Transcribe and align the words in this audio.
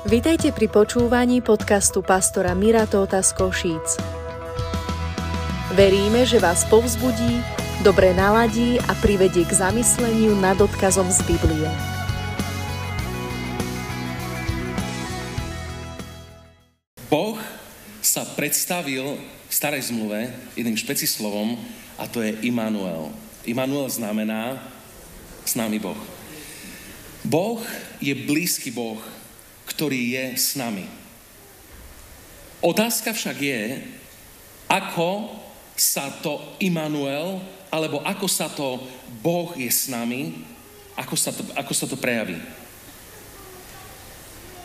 Vitajte 0.00 0.48
pri 0.56 0.64
počúvaní 0.64 1.44
podcastu 1.44 2.00
pastora 2.00 2.56
Mira 2.56 2.88
Tóta 2.88 3.20
z 3.20 3.36
Košíc. 3.36 4.00
Veríme, 5.76 6.24
že 6.24 6.40
vás 6.40 6.64
povzbudí, 6.72 7.44
dobre 7.84 8.16
naladí 8.16 8.80
a 8.80 8.96
privedie 8.96 9.44
k 9.44 9.52
zamysleniu 9.52 10.40
nad 10.40 10.56
odkazom 10.56 11.04
z 11.12 11.20
Biblie. 11.28 11.68
Boh 17.12 17.36
sa 18.00 18.24
predstavil 18.24 19.20
v 19.20 19.52
starej 19.52 19.92
zmluve 19.92 20.32
jedným 20.56 20.80
špecislovom 20.80 21.60
a 22.00 22.08
to 22.08 22.24
je 22.24 22.40
Immanuel. 22.48 23.12
Immanuel 23.44 23.92
znamená 23.92 24.64
s 25.44 25.60
nami 25.60 25.76
Boh. 25.76 26.00
Boh 27.20 27.60
je 28.00 28.16
blízky 28.16 28.72
Boh, 28.72 28.96
ktorý 29.80 30.12
je 30.12 30.26
s 30.36 30.60
nami. 30.60 30.84
Otázka 32.60 33.16
však 33.16 33.32
je, 33.40 33.80
ako 34.68 35.32
sa 35.72 36.12
to 36.20 36.36
Immanuel, 36.60 37.40
alebo 37.72 38.04
ako 38.04 38.28
sa 38.28 38.52
to 38.52 38.76
Boh 39.24 39.56
je 39.56 39.72
s 39.72 39.88
nami, 39.88 40.36
ako 41.00 41.16
sa 41.16 41.32
to, 41.32 41.40
ako 41.56 41.72
sa 41.72 41.88
to 41.88 41.96
prejaví. 41.96 42.36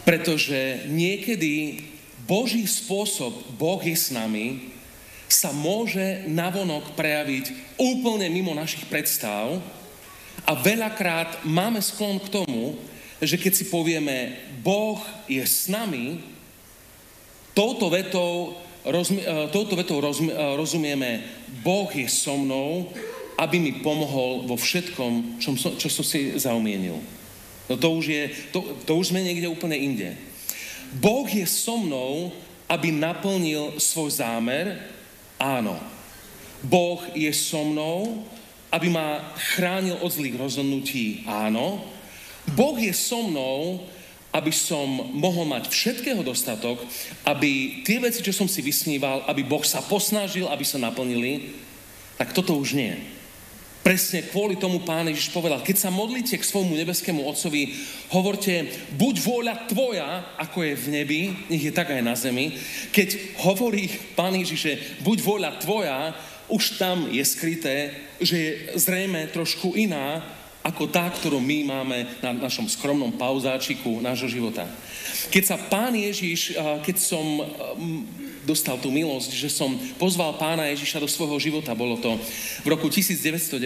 Pretože 0.03 0.83
niekedy 0.91 1.79
Boží 2.27 2.67
spôsob, 2.67 3.55
Boh 3.55 3.79
je 3.79 3.95
s 3.95 4.11
nami, 4.11 4.75
sa 5.31 5.55
môže 5.55 6.27
navonok 6.27 6.91
prejaviť 6.91 7.79
úplne 7.79 8.27
mimo 8.27 8.51
našich 8.51 8.83
predstav, 8.91 9.63
a 10.43 10.51
veľakrát 10.59 11.47
máme 11.47 11.79
sklon 11.79 12.19
k 12.19 12.43
tomu, 12.43 12.75
že 13.23 13.39
keď 13.39 13.53
si 13.55 13.65
povieme, 13.71 14.35
Boh 14.59 14.99
je 15.31 15.39
s 15.43 15.71
nami, 15.71 16.19
touto 17.55 17.87
vetou, 17.87 18.59
rozmi, 18.83 19.23
e, 19.23 19.47
touto 19.55 19.79
vetou 19.79 20.03
rozmi, 20.03 20.31
e, 20.31 20.35
rozumieme, 20.59 21.23
Boh 21.63 21.87
je 21.87 22.07
so 22.11 22.35
mnou, 22.35 22.91
aby 23.39 23.59
mi 23.59 23.79
pomohol 23.79 24.47
vo 24.47 24.55
všetkom, 24.59 25.39
čo, 25.39 25.55
som, 25.55 25.71
čo 25.75 25.87
som 25.87 26.03
si 26.03 26.35
zaumienil. 26.35 26.99
No 27.65 27.75
to 27.79 27.87
už, 27.95 28.05
je, 28.05 28.23
to, 28.51 28.61
to 28.83 28.91
už 28.99 29.11
sme 29.11 29.23
niekde 29.23 29.49
úplne 29.49 29.75
inde. 29.75 30.13
Boh 30.99 31.25
je 31.27 31.43
so 31.47 31.79
mnou, 31.79 32.31
aby 32.67 32.93
naplnil 32.93 33.79
svoj 33.81 34.21
zámer? 34.21 34.79
Áno. 35.35 35.75
Boh 36.63 37.01
je 37.13 37.29
so 37.35 37.61
mnou, 37.65 38.23
aby 38.71 38.89
ma 38.89 39.21
chránil 39.55 39.97
od 39.99 40.11
zlých 40.11 40.35
rozhodnutí? 40.39 41.25
Áno. 41.27 41.94
Boh 42.53 42.77
je 42.77 42.93
so 42.93 43.25
mnou, 43.25 43.81
aby 44.35 44.51
som 44.51 44.85
mohol 45.15 45.47
mať 45.47 45.71
všetkého 45.71 46.19
dostatok, 46.19 46.83
aby 47.23 47.81
tie 47.87 48.03
veci, 48.03 48.19
čo 48.19 48.35
som 48.35 48.51
si 48.51 48.59
vysníval, 48.59 49.23
aby 49.31 49.47
Boh 49.47 49.63
sa 49.63 49.79
posnažil, 49.79 50.51
aby 50.51 50.67
sa 50.67 50.75
naplnili, 50.75 51.55
tak 52.19 52.35
toto 52.35 52.59
už 52.59 52.75
nie. 52.75 52.93
Presne 53.85 54.25
kvôli 54.25 54.57
tomu 54.57 54.81
pán 54.81 55.05
Ježiš 55.05 55.29
povedal, 55.29 55.61
keď 55.61 55.77
sa 55.77 55.93
modlíte 55.93 56.41
k 56.41 56.49
svojmu 56.49 56.73
nebeskému 56.73 57.21
otcovi, 57.21 57.77
hovorte, 58.09 58.65
buď 58.97 59.15
vôľa 59.21 59.55
tvoja, 59.69 60.09
ako 60.41 60.65
je 60.65 60.73
v 60.73 60.87
nebi, 60.89 61.21
nech 61.53 61.69
je 61.69 61.69
tak 61.69 61.93
aj 61.93 62.01
na 62.01 62.17
zemi. 62.17 62.57
Keď 62.89 63.39
hovorí 63.45 63.87
pán 64.17 64.33
Ježiš, 64.33 64.59
že 64.59 64.73
buď 65.05 65.17
vôľa 65.21 65.51
tvoja, 65.61 66.17
už 66.49 66.81
tam 66.81 67.13
je 67.13 67.21
skryté, 67.21 67.93
že 68.17 68.35
je 68.35 68.51
zrejme 68.73 69.29
trošku 69.29 69.77
iná 69.77 70.25
ako 70.65 70.89
tá, 70.89 71.05
ktorú 71.13 71.37
my 71.37 71.69
máme 71.69 71.97
na 72.25 72.33
našom 72.33 72.65
skromnom 72.65 73.13
pauzáčiku 73.13 74.01
nášho 74.01 74.25
života. 74.25 74.65
Keď 75.29 75.43
sa 75.45 75.61
pán 75.61 75.93
Ježiš, 75.93 76.57
keď 76.81 76.95
som 76.97 77.45
dostal 78.41 78.81
tú 78.81 78.89
milosť, 78.89 79.29
že 79.29 79.53
som 79.53 79.77
pozval 80.01 80.41
pána 80.41 80.65
Ježiša 80.73 81.01
do 81.01 81.09
svojho 81.09 81.37
života, 81.37 81.77
bolo 81.77 82.01
to 82.01 82.17
v 82.65 82.67
roku 82.73 82.89
1990, 82.89 83.61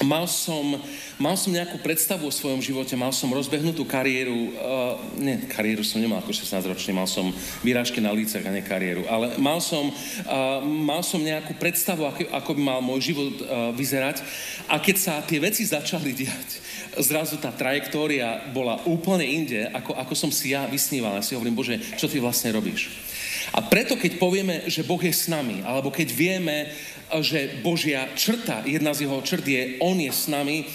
Mal 0.00 0.24
som, 0.24 0.80
mal 1.20 1.36
som 1.36 1.52
nejakú 1.52 1.76
predstavu 1.84 2.24
o 2.24 2.32
svojom 2.32 2.64
živote, 2.64 2.96
mal 2.96 3.12
som 3.12 3.28
rozbehnutú 3.28 3.84
kariéru, 3.84 4.32
uh, 4.32 4.96
nie, 5.20 5.44
kariéru 5.44 5.84
som 5.84 6.00
nemal 6.00 6.24
ako 6.24 6.32
16-ročný, 6.32 6.96
mal 6.96 7.04
som 7.04 7.28
výražky 7.60 8.00
na 8.00 8.08
lícach 8.08 8.40
a 8.40 8.48
nie 8.48 8.64
kariéru, 8.64 9.04
ale 9.12 9.36
mal 9.36 9.60
som, 9.60 9.92
uh, 9.92 10.64
mal 10.64 11.04
som 11.04 11.20
nejakú 11.20 11.52
predstavu, 11.60 12.08
ako, 12.08 12.32
ako 12.32 12.50
by 12.56 12.62
mal 12.64 12.80
môj 12.80 13.12
život 13.12 13.44
uh, 13.44 13.76
vyzerať 13.76 14.24
a 14.72 14.80
keď 14.80 14.96
sa 14.96 15.20
tie 15.20 15.36
veci 15.36 15.68
začali 15.68 16.16
diať, 16.16 16.48
zrazu 16.96 17.36
tá 17.36 17.52
trajektória 17.52 18.48
bola 18.56 18.80
úplne 18.88 19.28
inde, 19.28 19.68
ako, 19.68 20.00
ako 20.00 20.14
som 20.16 20.30
si 20.32 20.56
ja 20.56 20.64
vysníval. 20.64 21.20
Ja 21.20 21.22
si 21.22 21.36
hovorím, 21.36 21.60
Bože, 21.60 21.76
čo 22.00 22.08
ty 22.08 22.18
vlastne 22.18 22.56
robíš? 22.56 23.09
A 23.50 23.60
preto, 23.66 23.98
keď 23.98 24.22
povieme, 24.22 24.70
že 24.70 24.86
Boh 24.86 25.00
je 25.00 25.10
s 25.10 25.26
nami, 25.26 25.66
alebo 25.66 25.90
keď 25.90 26.08
vieme, 26.14 26.70
že 27.18 27.58
Božia 27.66 28.06
črta, 28.14 28.62
jedna 28.62 28.94
z 28.94 29.06
jeho 29.06 29.18
črt 29.22 29.42
je, 29.42 29.62
On 29.82 29.98
je 29.98 30.12
s 30.12 30.30
nami, 30.30 30.70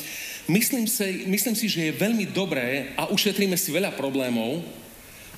myslím 0.52 0.84
si, 0.84 1.24
myslím 1.32 1.56
si, 1.56 1.72
že 1.72 1.88
je 1.88 2.00
veľmi 2.00 2.28
dobré 2.36 2.92
a 3.00 3.08
ušetríme 3.08 3.56
si 3.56 3.72
veľa 3.72 3.96
problémov, 3.96 4.60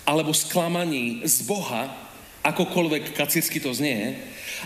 alebo 0.08 0.34
sklamaní 0.34 1.22
z 1.28 1.46
Boha, 1.46 1.94
akokoľvek 2.42 3.14
kacírsky 3.14 3.60
to 3.60 3.76
znie, 3.76 4.18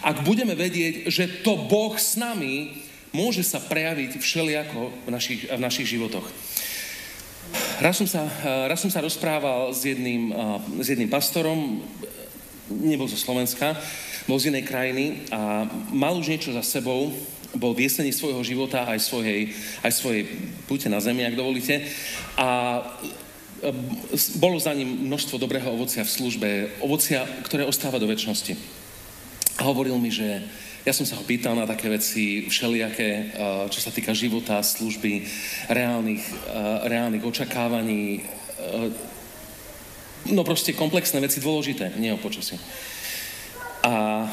ak 0.05 0.23
budeme 0.23 0.55
vedieť, 0.55 1.09
že 1.11 1.43
to 1.43 1.57
Boh 1.67 1.97
s 1.97 2.15
nami 2.15 2.71
môže 3.11 3.43
sa 3.43 3.59
prejaviť 3.59 4.21
všelijako 4.21 4.81
v 5.03 5.09
našich, 5.11 5.41
v 5.51 5.59
našich 5.59 5.87
životoch. 5.91 6.23
Raz 7.81 7.97
som, 7.99 8.07
sa, 8.07 8.29
raz 8.69 8.79
som 8.79 8.93
sa 8.93 9.03
rozprával 9.03 9.73
s 9.73 9.83
jedným, 9.83 10.31
s 10.79 10.87
jedným 10.87 11.09
pastorom, 11.11 11.83
nebol 12.79 13.11
zo 13.11 13.19
Slovenska, 13.19 13.75
bol 14.25 14.39
z 14.39 14.53
inej 14.53 14.63
krajiny 14.63 15.27
a 15.33 15.67
mal 15.91 16.15
už 16.15 16.31
niečo 16.31 16.55
za 16.55 16.63
sebou, 16.63 17.11
bol 17.55 17.75
v 17.75 17.83
jesení 17.87 18.15
svojho 18.15 18.39
života 18.47 18.87
aj 18.87 18.99
svojej, 19.03 19.51
aj 19.83 19.91
svojej 19.91 20.23
púte 20.67 20.87
na 20.87 21.03
zemi, 21.03 21.27
ak 21.27 21.35
dovolíte. 21.35 21.83
A 22.39 22.79
e, 23.59 23.69
bolo 24.39 24.55
za 24.55 24.71
ním 24.71 25.11
množstvo 25.11 25.35
dobrého 25.35 25.67
ovocia 25.67 26.07
v 26.07 26.15
službe, 26.15 26.49
ovocia, 26.79 27.27
ktoré 27.43 27.67
ostáva 27.67 27.99
do 27.99 28.07
väčšnosti. 28.07 28.55
A 29.59 29.67
hovoril 29.67 29.99
mi, 29.99 30.07
že 30.07 30.47
ja 30.87 30.95
som 30.95 31.05
sa 31.05 31.19
ho 31.19 31.27
pýtal 31.27 31.53
na 31.53 31.67
také 31.67 31.91
veci 31.91 32.47
všelijaké, 32.47 33.09
e, 33.11 33.23
čo 33.67 33.79
sa 33.83 33.91
týka 33.91 34.15
života, 34.15 34.63
služby, 34.63 35.27
reálnych, 35.67 36.23
e, 36.23 36.33
reálnych 36.87 37.25
očakávaní, 37.27 38.23
no 40.29 40.45
proste 40.45 40.77
komplexné 40.77 41.17
veci, 41.17 41.41
dôležité, 41.41 41.97
nie 41.97 42.13
o 42.13 42.21
počasí. 42.21 42.59
A 43.81 44.25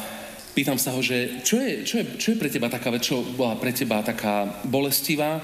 pýtam 0.53 0.77
sa 0.77 0.93
ho, 0.93 1.01
že 1.01 1.41
čo 1.41 1.57
je, 1.57 1.87
čo 1.87 2.01
je, 2.01 2.05
čo 2.21 2.27
je 2.33 2.39
pre 2.41 2.51
teba 2.53 2.69
taká 2.69 2.93
vec, 2.93 3.01
čo 3.01 3.25
bola 3.33 3.57
pre 3.57 3.73
teba 3.73 4.05
taká 4.05 4.61
bolestivá 4.67 5.41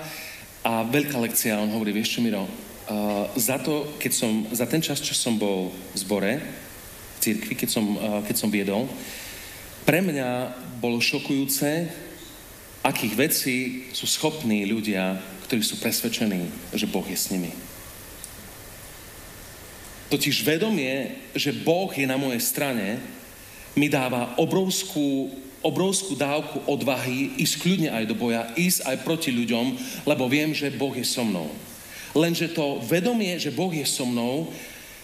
a 0.62 0.86
veľká 0.86 1.18
lekcia. 1.18 1.62
On 1.62 1.74
hovorí, 1.74 1.94
vieš 1.94 2.18
čo, 2.18 2.20
Miro, 2.22 2.46
uh, 2.46 2.50
za 3.38 3.58
to, 3.58 3.98
keď 3.98 4.12
som, 4.14 4.32
za 4.54 4.66
ten 4.70 4.82
čas, 4.82 5.02
čo 5.02 5.18
som 5.18 5.38
bol 5.40 5.74
v 5.94 5.98
zbore, 5.98 6.34
v 6.42 7.18
církvi, 7.22 7.54
keď 7.58 7.70
som, 7.70 7.86
uh, 7.98 8.22
keď 8.26 8.36
som 8.38 8.50
viedol, 8.54 8.86
pre 9.86 10.02
mňa 10.02 10.54
bolo 10.82 10.98
šokujúce, 10.98 11.90
akých 12.82 13.14
vecí 13.18 13.58
sú 13.94 14.06
schopní 14.06 14.66
ľudia, 14.66 15.18
ktorí 15.46 15.62
sú 15.62 15.78
presvedčení, 15.78 16.50
že 16.74 16.90
Boh 16.90 17.06
je 17.06 17.18
s 17.18 17.30
nimi. 17.30 17.54
Totiž 20.16 20.48
vedomie, 20.48 21.12
že 21.36 21.52
Boh 21.52 21.92
je 21.92 22.08
na 22.08 22.16
mojej 22.16 22.40
strane, 22.40 23.03
mi 23.76 23.92
dáva 23.92 24.31
obrovskú, 24.40 25.28
obrovskú 25.59 26.16
dávku 26.16 26.64
odvahy 26.72 27.36
ísť 27.36 27.59
kľudne 27.59 27.92
aj 27.92 28.08
do 28.08 28.16
boja, 28.16 28.48
ísť 28.56 28.88
aj 28.88 29.03
proti 29.03 29.36
ľuďom, 29.36 29.76
lebo 30.08 30.31
viem, 30.31 30.56
že 30.56 30.72
Boh 30.72 30.96
je 30.96 31.03
so 31.03 31.28
mnou. 31.28 31.52
Lenže 32.16 32.56
to 32.56 32.80
vedomie, 32.88 33.36
že 33.36 33.52
Boh 33.52 33.76
je 33.76 33.84
so 33.84 34.08
mnou, 34.08 34.56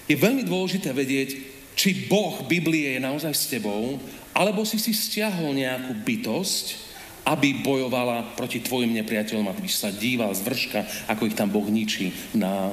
je 0.08 0.16
veľmi 0.16 0.48
dôležité 0.48 0.96
vedieť, 0.96 1.44
či 1.75 2.08
Boh 2.08 2.48
Biblie 2.48 2.96
je 2.96 3.04
naozaj 3.04 3.36
s 3.36 3.52
tebou, 3.52 4.00
alebo 4.31 4.63
si 4.63 4.80
si 4.80 4.96
stiahol 4.96 5.52
nejakú 5.52 5.92
bytosť, 6.08 6.88
aby 7.28 7.60
bojovala 7.60 8.31
proti 8.40 8.63
tvojim 8.63 8.96
nepriateľom, 8.96 9.52
aby 9.52 9.68
sa 9.68 9.92
díval 9.92 10.31
z 10.31 10.48
vrška, 10.48 10.80
ako 11.12 11.28
ich 11.28 11.36
tam 11.36 11.52
Boh 11.52 11.68
ničí 11.68 12.16
na, 12.31 12.72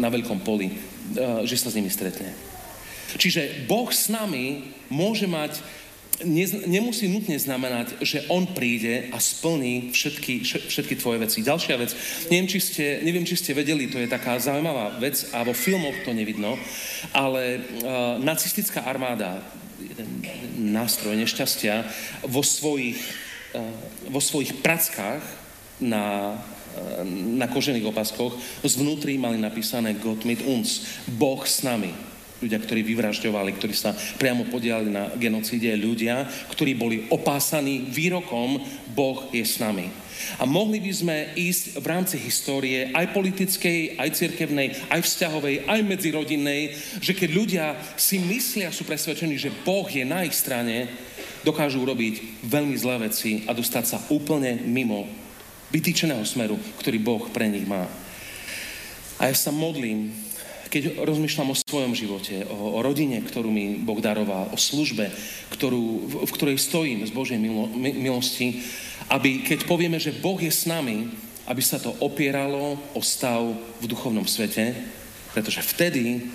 na 0.00 0.08
veľkom 0.08 0.40
poli, 0.40 0.93
že 1.44 1.56
sa 1.60 1.68
s 1.68 1.76
nimi 1.76 1.92
stretne. 1.92 2.32
Čiže 3.14 3.68
Boh 3.70 3.92
s 3.92 4.10
nami 4.10 4.74
môže 4.90 5.28
mať, 5.28 5.62
nemusí 6.66 7.10
nutne 7.10 7.38
znamenať, 7.38 7.98
že 8.02 8.26
On 8.30 8.46
príde 8.46 9.10
a 9.10 9.18
splní 9.18 9.90
všetky, 9.90 10.46
všetky 10.46 10.94
tvoje 10.98 11.18
veci. 11.22 11.42
Ďalšia 11.42 11.74
vec, 11.78 11.90
neviem 12.30 12.48
či, 12.50 12.58
ste, 12.62 12.86
neviem, 13.02 13.26
či 13.26 13.38
ste 13.38 13.54
vedeli, 13.54 13.90
to 13.90 13.98
je 13.98 14.10
taká 14.10 14.38
zaujímavá 14.38 14.98
vec 15.02 15.30
a 15.34 15.42
vo 15.42 15.54
filmoch 15.54 15.94
to 16.06 16.14
nevidno, 16.14 16.58
ale 17.14 17.58
uh, 17.58 18.18
nacistická 18.22 18.86
armáda, 18.86 19.42
jeden 19.78 20.22
nástroj 20.74 21.18
nešťastia, 21.18 21.86
vo 22.30 22.42
svojich, 22.46 22.98
uh, 23.54 23.62
vo 24.10 24.22
svojich 24.22 24.62
prackách 24.62 25.22
na 25.82 26.38
na 27.38 27.46
kožených 27.46 27.90
opaskoch, 27.90 28.34
zvnútri 28.64 29.18
mali 29.20 29.38
napísané 29.38 29.94
Gott 29.98 30.26
mit 30.26 30.42
uns, 30.44 31.00
Boh 31.06 31.42
s 31.44 31.62
nami. 31.62 31.92
Ľudia, 32.42 32.60
ktorí 32.60 32.84
vyvražďovali, 32.84 33.50
ktorí 33.56 33.72
sa 33.72 33.96
priamo 34.20 34.44
podielali 34.50 34.90
na 34.92 35.08
genocíde, 35.16 35.70
ľudia, 35.80 36.28
ktorí 36.52 36.76
boli 36.76 37.08
opásaní 37.08 37.88
výrokom 37.88 38.60
Boh 38.92 39.30
je 39.32 39.40
s 39.40 39.62
nami. 39.62 39.88
A 40.38 40.44
mohli 40.44 40.78
by 40.78 40.92
sme 40.92 41.16
ísť 41.34 41.78
v 41.78 41.86
rámci 41.86 42.16
histórie, 42.20 42.90
aj 42.92 43.16
politickej, 43.16 43.98
aj 43.98 44.14
cirkevnej, 44.14 44.76
aj 44.92 45.00
vzťahovej, 45.02 45.66
aj 45.66 45.80
medzirodinnej, 45.88 46.62
že 47.00 47.16
keď 47.16 47.30
ľudia 47.32 47.66
si 47.96 48.20
myslia, 48.20 48.74
sú 48.74 48.86
presvedčení, 48.86 49.40
že 49.40 49.54
Boh 49.64 49.86
je 49.86 50.04
na 50.04 50.26
ich 50.26 50.36
strane, 50.36 50.90
dokážu 51.44 51.84
urobiť 51.84 52.44
veľmi 52.46 52.76
zlé 52.78 53.08
veci 53.08 53.44
a 53.44 53.52
dostať 53.52 53.84
sa 53.84 53.98
úplne 54.08 54.64
mimo 54.64 55.23
vytýčeného 55.74 56.22
smeru, 56.22 56.54
ktorý 56.78 57.02
Boh 57.02 57.26
pre 57.34 57.50
nich 57.50 57.66
má. 57.66 57.90
A 59.18 59.26
ja 59.26 59.34
sa 59.34 59.50
modlím, 59.50 60.14
keď 60.70 61.02
rozmýšľam 61.02 61.50
o 61.50 61.58
svojom 61.58 61.94
živote, 61.98 62.46
o, 62.46 62.78
o 62.78 62.82
rodine, 62.82 63.18
ktorú 63.18 63.50
mi 63.50 63.82
Boh 63.82 63.98
daroval, 63.98 64.54
o 64.54 64.58
službe, 64.58 65.10
ktorú, 65.50 65.82
v, 66.06 66.14
v 66.26 66.34
ktorej 66.34 66.62
stojím 66.62 67.02
z 67.02 67.10
Božej 67.10 67.38
milo, 67.38 67.66
milosti, 67.74 68.62
aby 69.10 69.42
keď 69.42 69.66
povieme, 69.66 69.98
že 69.98 70.14
Boh 70.14 70.38
je 70.38 70.50
s 70.50 70.66
nami, 70.70 71.10
aby 71.50 71.62
sa 71.62 71.82
to 71.82 71.90
opieralo 71.98 72.78
o 72.94 73.00
stav 73.02 73.42
v 73.82 73.84
duchovnom 73.90 74.24
svete, 74.24 74.78
pretože 75.34 75.58
vtedy 75.62 76.30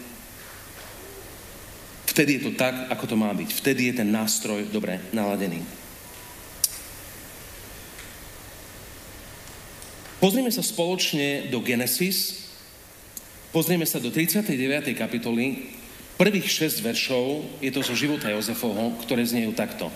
vtedy 2.19 2.35
je 2.35 2.51
to 2.51 2.59
tak, 2.59 2.75
ako 2.91 3.05
to 3.07 3.15
má 3.15 3.31
byť. 3.31 3.49
Vtedy 3.55 3.81
je 3.87 4.03
ten 4.03 4.09
nástroj 4.11 4.67
dobre 4.75 4.99
naladený. 5.15 5.63
Pozrieme 10.19 10.51
sa 10.51 10.59
spoločne 10.59 11.47
do 11.47 11.63
Genesis, 11.63 12.51
pozrieme 13.55 13.87
sa 13.87 14.03
do 14.03 14.11
39. 14.11 14.91
kapitoly 14.91 15.71
Prvých 16.19 16.51
šesť 16.51 16.83
veršov 16.83 17.47
je 17.63 17.71
to 17.71 17.79
zo 17.79 17.95
života 17.95 18.27
Jozefovho, 18.27 18.99
ktoré 19.07 19.23
znejú 19.23 19.55
takto. 19.55 19.87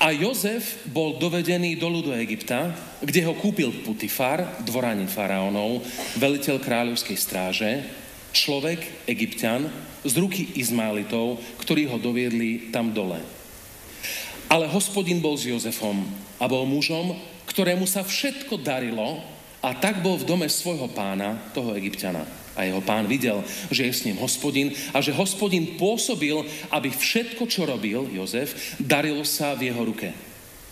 A 0.00 0.08
Jozef 0.16 0.80
bol 0.88 1.20
dovedený 1.20 1.76
do 1.76 1.92
Egypta, 2.16 2.72
kde 3.04 3.20
ho 3.28 3.36
kúpil 3.36 3.84
Putifar, 3.84 4.64
dvoranin 4.64 5.04
faraónov, 5.04 5.84
veliteľ 6.16 6.64
kráľovskej 6.64 7.18
stráže, 7.20 7.84
človek, 8.32 9.04
egyptian, 9.04 9.68
z 10.00 10.16
ruky 10.16 10.56
Izmaelitov, 10.56 11.44
ktorí 11.60 11.84
ho 11.92 12.00
doviedli 12.00 12.72
tam 12.72 12.96
dole. 12.96 13.20
Ale 14.48 14.64
hospodin 14.72 15.20
bol 15.20 15.36
s 15.36 15.44
Jozefom 15.44 16.08
a 16.40 16.48
bol 16.48 16.64
mužom, 16.64 17.12
ktorému 17.44 17.84
sa 17.84 18.00
všetko 18.00 18.64
darilo 18.64 19.20
a 19.58 19.74
tak 19.74 19.98
bol 20.06 20.14
v 20.14 20.28
dome 20.28 20.46
svojho 20.46 20.86
pána, 20.90 21.34
toho 21.50 21.74
egyptiana. 21.74 22.22
A 22.58 22.66
jeho 22.66 22.82
pán 22.82 23.06
videl, 23.06 23.42
že 23.70 23.86
je 23.86 23.92
s 23.94 24.04
ním 24.06 24.18
hospodin 24.18 24.74
a 24.90 24.98
že 24.98 25.14
hospodin 25.14 25.78
pôsobil, 25.78 26.34
aby 26.74 26.90
všetko, 26.90 27.46
čo 27.46 27.66
robil 27.66 28.10
Jozef, 28.10 28.74
darilo 28.82 29.22
sa 29.22 29.54
v 29.54 29.70
jeho 29.70 29.82
ruke. 29.86 30.10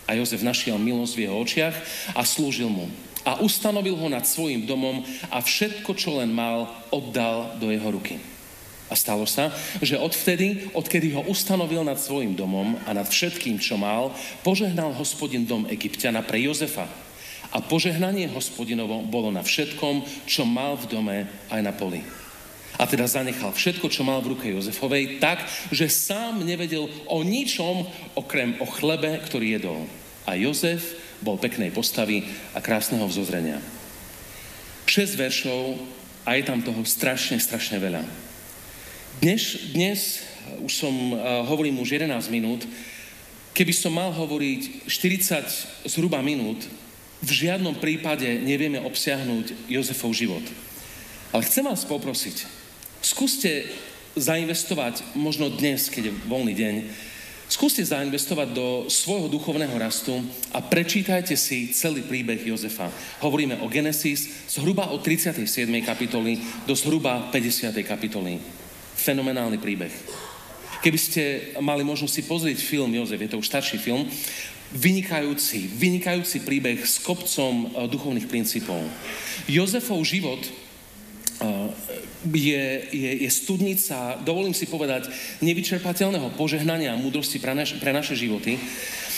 A 0.06 0.18
Jozef 0.18 0.42
našiel 0.42 0.78
milosť 0.78 1.14
v 1.14 1.22
jeho 1.26 1.36
očiach 1.38 1.76
a 2.14 2.22
slúžil 2.26 2.70
mu. 2.70 2.90
A 3.26 3.42
ustanovil 3.42 3.98
ho 3.98 4.06
nad 4.06 4.22
svojim 4.22 4.66
domom 4.66 5.02
a 5.30 5.42
všetko, 5.42 5.94
čo 5.98 6.18
len 6.22 6.30
mal, 6.30 6.70
oddal 6.94 7.58
do 7.58 7.70
jeho 7.74 7.90
ruky. 7.90 8.22
A 8.86 8.94
stalo 8.94 9.26
sa, 9.26 9.50
že 9.82 9.98
odvtedy, 9.98 10.70
odkedy 10.78 11.10
ho 11.10 11.26
ustanovil 11.26 11.82
nad 11.82 11.98
svojim 11.98 12.38
domom 12.38 12.78
a 12.86 12.94
nad 12.94 13.06
všetkým, 13.06 13.58
čo 13.58 13.74
mal, 13.74 14.14
požehnal 14.46 14.94
hospodin 14.94 15.42
dom 15.42 15.66
Egyptiana 15.66 16.22
pre 16.22 16.38
Jozefa 16.38 16.86
a 17.56 17.64
požehnanie 17.64 18.28
hospodinovo 18.28 19.00
bolo 19.08 19.32
na 19.32 19.40
všetkom, 19.40 20.04
čo 20.28 20.44
mal 20.44 20.76
v 20.76 20.92
dome 20.92 21.18
aj 21.48 21.60
na 21.64 21.72
poli. 21.72 22.04
A 22.76 22.84
teda 22.84 23.08
zanechal 23.08 23.56
všetko, 23.56 23.88
čo 23.88 24.04
mal 24.04 24.20
v 24.20 24.36
ruke 24.36 24.52
Jozefovej, 24.52 25.16
tak, 25.16 25.40
že 25.72 25.88
sám 25.88 26.44
nevedel 26.44 26.84
o 27.08 27.24
ničom, 27.24 27.88
okrem 28.12 28.60
o 28.60 28.68
chlebe, 28.68 29.16
ktorý 29.24 29.56
jedol. 29.56 29.88
A 30.28 30.36
Jozef 30.36 31.00
bol 31.24 31.40
peknej 31.40 31.72
postavy 31.72 32.28
a 32.52 32.60
krásneho 32.60 33.08
vzozrenia. 33.08 33.64
6 34.84 35.16
veršov 35.16 35.80
a 36.28 36.36
je 36.36 36.44
tam 36.44 36.60
toho 36.60 36.84
strašne, 36.84 37.40
strašne 37.40 37.80
veľa. 37.80 38.04
Dnes, 39.24 39.72
dnes 39.72 40.20
už 40.60 40.72
som, 40.76 40.92
uh, 40.92 41.40
hovorím 41.48 41.80
už 41.80 41.96
11 41.96 42.28
minút, 42.28 42.68
keby 43.56 43.72
som 43.72 43.96
mal 43.96 44.12
hovoriť 44.12 44.84
40 44.84 45.88
zhruba 45.88 46.20
minút, 46.20 46.60
v 47.24 47.30
žiadnom 47.32 47.80
prípade 47.80 48.26
nevieme 48.44 48.82
obsiahnuť 48.82 49.70
Jozefov 49.70 50.12
život. 50.12 50.44
Ale 51.32 51.46
chcem 51.48 51.64
vás 51.64 51.84
poprosiť, 51.88 52.46
skúste 53.00 53.66
zainvestovať, 54.16 55.16
možno 55.16 55.52
dnes, 55.52 55.92
keď 55.92 56.12
je 56.12 56.16
voľný 56.24 56.54
deň, 56.56 56.74
skúste 57.46 57.84
zainvestovať 57.84 58.48
do 58.56 58.66
svojho 58.88 59.28
duchovného 59.28 59.76
rastu 59.78 60.18
a 60.50 60.58
prečítajte 60.64 61.36
si 61.36 61.70
celý 61.70 62.02
príbeh 62.02 62.40
Jozefa. 62.40 62.88
Hovoríme 63.22 63.60
o 63.62 63.70
Genesis 63.70 64.48
zhruba 64.50 64.90
od 64.90 65.04
37. 65.04 65.68
kapitoly 65.84 66.40
do 66.64 66.74
zhruba 66.74 67.28
50. 67.30 67.70
kapitoly. 67.86 68.40
Fenomenálny 68.96 69.60
príbeh. 69.60 69.92
Keby 70.80 70.98
ste 71.00 71.22
mali 71.60 71.82
možnosť 71.84 72.14
si 72.14 72.22
pozrieť 72.24 72.58
film 72.62 72.92
Jozef, 72.94 73.20
je 73.20 73.30
to 73.32 73.40
už 73.40 73.48
starší 73.48 73.78
film, 73.80 74.06
vynikajúci, 74.74 75.70
vynikajúci 75.70 76.42
príbeh 76.42 76.82
s 76.82 76.98
kopcom 77.02 77.70
uh, 77.70 77.86
duchovných 77.86 78.26
princípov. 78.26 78.82
Jozefov 79.46 80.02
život 80.02 80.42
uh, 80.42 81.70
je, 82.34 82.64
je, 82.90 83.10
je 83.22 83.30
studnica, 83.30 84.18
dovolím 84.26 84.56
si 84.56 84.66
povedať, 84.66 85.06
nevyčerpateľného 85.44 86.34
požehnania 86.34 86.96
a 86.96 87.00
múdrosti 87.00 87.38
pre, 87.38 87.54
naš, 87.54 87.78
pre 87.78 87.94
naše 87.94 88.18
životy. 88.18 88.58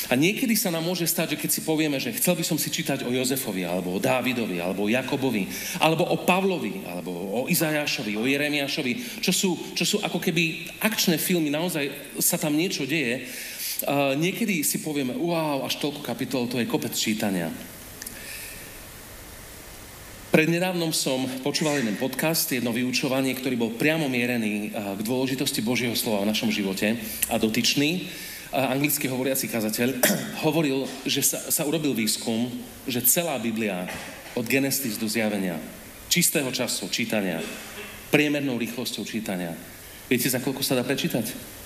A 0.08 0.16
niekedy 0.16 0.56
sa 0.56 0.72
nám 0.72 0.88
môže 0.88 1.04
stať, 1.04 1.36
že 1.36 1.40
keď 1.44 1.50
si 1.52 1.60
povieme, 1.68 2.00
že 2.00 2.16
chcel 2.16 2.32
by 2.32 2.40
som 2.40 2.56
si 2.56 2.72
čítať 2.72 3.04
o 3.04 3.12
Jozefovi, 3.12 3.68
alebo 3.68 3.92
o 3.92 4.00
Dávidovi, 4.00 4.56
alebo 4.56 4.88
o 4.88 4.92
Jakobovi, 4.92 5.44
alebo 5.84 6.08
o 6.08 6.16
Pavlovi, 6.24 6.80
alebo 6.88 7.12
o 7.12 7.40
Izajášovi, 7.44 8.16
o 8.16 8.24
Jeremiášovi, 8.24 9.20
čo 9.20 9.32
sú, 9.36 9.50
čo 9.76 9.84
sú 9.84 9.96
ako 10.00 10.16
keby 10.16 10.64
akčné 10.80 11.20
filmy, 11.20 11.52
naozaj 11.52 11.92
sa 12.24 12.40
tam 12.40 12.56
niečo 12.56 12.88
deje, 12.88 13.28
Niekedy 14.18 14.66
si 14.66 14.82
povieme, 14.82 15.14
wow, 15.14 15.62
až 15.62 15.78
toľko 15.78 16.02
kapitol, 16.02 16.50
to 16.50 16.58
je 16.58 16.66
kopec 16.66 16.90
čítania. 16.90 17.46
Prednedávnom 20.28 20.90
som 20.92 21.24
počúval 21.40 21.80
jeden 21.80 21.96
podcast, 21.96 22.50
jedno 22.50 22.74
vyučovanie, 22.74 23.32
ktorý 23.38 23.54
bol 23.56 23.70
priamo 23.74 24.10
mierený 24.10 24.74
k 24.74 25.00
dôležitosti 25.00 25.64
Božieho 25.64 25.94
slova 25.94 26.26
v 26.26 26.30
našom 26.30 26.50
živote 26.52 26.98
a 27.32 27.40
dotyčný, 27.40 28.10
anglicky 28.52 29.08
hovoriaci 29.08 29.48
kazateľ, 29.48 29.88
hovoril, 30.46 30.84
že 31.08 31.22
sa, 31.24 31.38
sa 31.48 31.62
urobil 31.64 31.94
výskum, 31.94 32.50
že 32.84 33.04
celá 33.06 33.38
Biblia 33.38 33.88
od 34.36 34.44
Genesis 34.44 35.00
do 35.00 35.08
zjavenia, 35.08 35.56
čistého 36.12 36.48
času 36.52 36.90
čítania, 36.92 37.40
priemernou 38.12 38.56
rýchlosťou 38.58 39.04
čítania, 39.08 39.56
viete, 40.12 40.28
za 40.28 40.40
koľko 40.40 40.60
sa 40.60 40.76
dá 40.76 40.84
prečítať? 40.84 41.57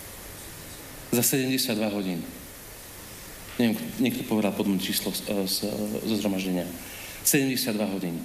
Za 1.13 1.23
72 1.23 1.77
hodín. 1.93 2.25
Neviem, 3.61 3.77
niekto 4.01 4.25
povedal 4.25 4.57
podľa 4.57 4.81
číslo 4.81 5.13
z, 5.13 5.29
z, 5.45 5.69
zo 6.09 6.15
zhromaždenia. 6.17 6.65
72 7.23 7.69
hodín. 7.93 8.17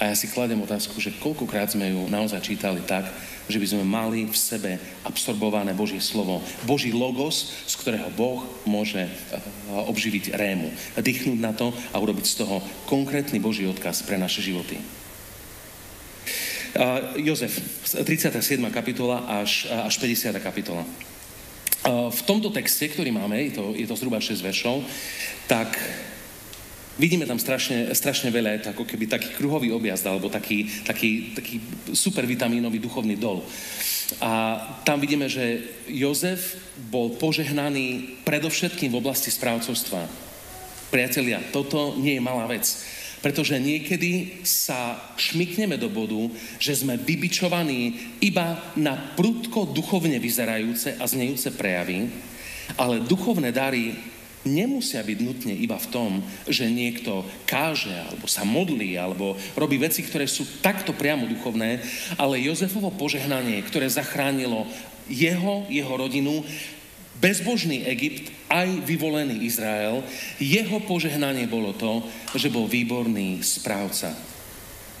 A 0.00 0.12
ja 0.12 0.14
si 0.16 0.32
kladem 0.32 0.56
otázku, 0.64 0.96
že 0.96 1.12
koľkokrát 1.20 1.76
sme 1.76 1.92
ju 1.92 2.08
naozaj 2.08 2.40
čítali 2.40 2.80
tak, 2.84 3.04
že 3.52 3.60
by 3.60 3.66
sme 3.68 3.84
mali 3.84 4.24
v 4.24 4.32
sebe 4.32 4.80
absorbované 5.04 5.76
Božie 5.76 6.00
slovo, 6.00 6.40
Boží 6.64 6.88
logos, 6.88 7.52
z 7.68 7.74
ktorého 7.76 8.08
Boh 8.16 8.40
môže 8.64 9.04
eh, 9.04 9.12
obživiť 9.68 10.36
rému, 10.36 10.72
dýchnuť 10.96 11.38
na 11.40 11.52
to 11.52 11.72
a 11.92 12.00
urobiť 12.00 12.24
z 12.24 12.38
toho 12.44 12.64
konkrétny 12.88 13.40
Boží 13.40 13.68
odkaz 13.68 14.00
pre 14.04 14.16
naše 14.16 14.40
životy. 14.40 14.80
Jozef, 17.18 17.58
37. 18.06 18.62
kapitola 18.70 19.26
až, 19.26 19.66
až 19.66 19.94
50. 19.98 20.38
kapitola. 20.38 20.86
V 21.88 22.20
tomto 22.28 22.52
texte, 22.52 22.92
ktorý 22.92 23.08
máme, 23.08 23.40
je 23.48 23.56
to, 23.56 23.64
je 23.72 23.88
to 23.88 23.96
zhruba 23.96 24.20
6 24.20 24.36
veršov, 24.44 24.84
tak 25.48 25.72
vidíme 27.00 27.24
tam 27.24 27.40
strašne, 27.40 27.88
strašne 27.96 28.28
veľa, 28.28 28.60
je 28.60 28.62
to 28.68 28.72
ako 28.76 28.84
keby 28.84 29.08
taký 29.08 29.32
kruhový 29.32 29.72
objazd, 29.72 30.04
alebo 30.04 30.28
taký, 30.28 30.68
taký, 30.84 31.32
taký 31.32 31.56
supervitamínový 31.96 32.76
duchovný 32.76 33.16
dol. 33.16 33.40
A 34.20 34.60
tam 34.84 35.00
vidíme, 35.00 35.24
že 35.32 35.64
Jozef 35.88 36.60
bol 36.92 37.16
požehnaný 37.16 38.20
predovšetkým 38.28 38.92
v 38.92 39.00
oblasti 39.00 39.32
správcovstva. 39.32 40.04
Priatelia, 40.92 41.40
toto 41.54 41.96
nie 41.96 42.18
je 42.18 42.22
malá 42.22 42.44
vec. 42.44 42.66
Pretože 43.20 43.60
niekedy 43.60 44.40
sa 44.48 44.96
šmykneme 45.20 45.76
do 45.76 45.92
bodu, 45.92 46.32
že 46.56 46.72
sme 46.72 46.96
vybičovaní 46.96 48.16
iba 48.24 48.56
na 48.80 48.96
prudko 48.96 49.68
duchovne 49.68 50.16
vyzerajúce 50.16 50.96
a 50.96 51.04
znejúce 51.04 51.52
prejavy, 51.52 52.08
ale 52.80 53.04
duchovné 53.04 53.52
dary 53.52 53.92
nemusia 54.44 55.04
byť 55.04 55.18
nutne 55.20 55.52
iba 55.52 55.76
v 55.76 55.90
tom, 55.92 56.10
že 56.48 56.64
niekto 56.64 57.28
káže, 57.44 57.92
alebo 57.92 58.24
sa 58.24 58.40
modlí, 58.40 58.96
alebo 58.96 59.36
robí 59.52 59.76
veci, 59.76 60.00
ktoré 60.00 60.24
sú 60.24 60.48
takto 60.64 60.96
priamo 60.96 61.28
duchovné, 61.28 61.84
ale 62.16 62.40
Jozefovo 62.40 62.88
požehnanie, 62.88 63.60
ktoré 63.68 63.84
zachránilo 63.92 64.64
jeho, 65.12 65.68
jeho 65.68 65.92
rodinu, 65.92 66.40
bezbožný 67.20 67.84
Egypt, 67.84 68.32
aj 68.50 68.82
vyvolený 68.82 69.46
Izrael, 69.46 70.02
jeho 70.42 70.82
požehnanie 70.84 71.46
bolo 71.46 71.70
to, 71.72 72.02
že 72.34 72.50
bol 72.50 72.66
výborný 72.66 73.40
správca. 73.46 74.10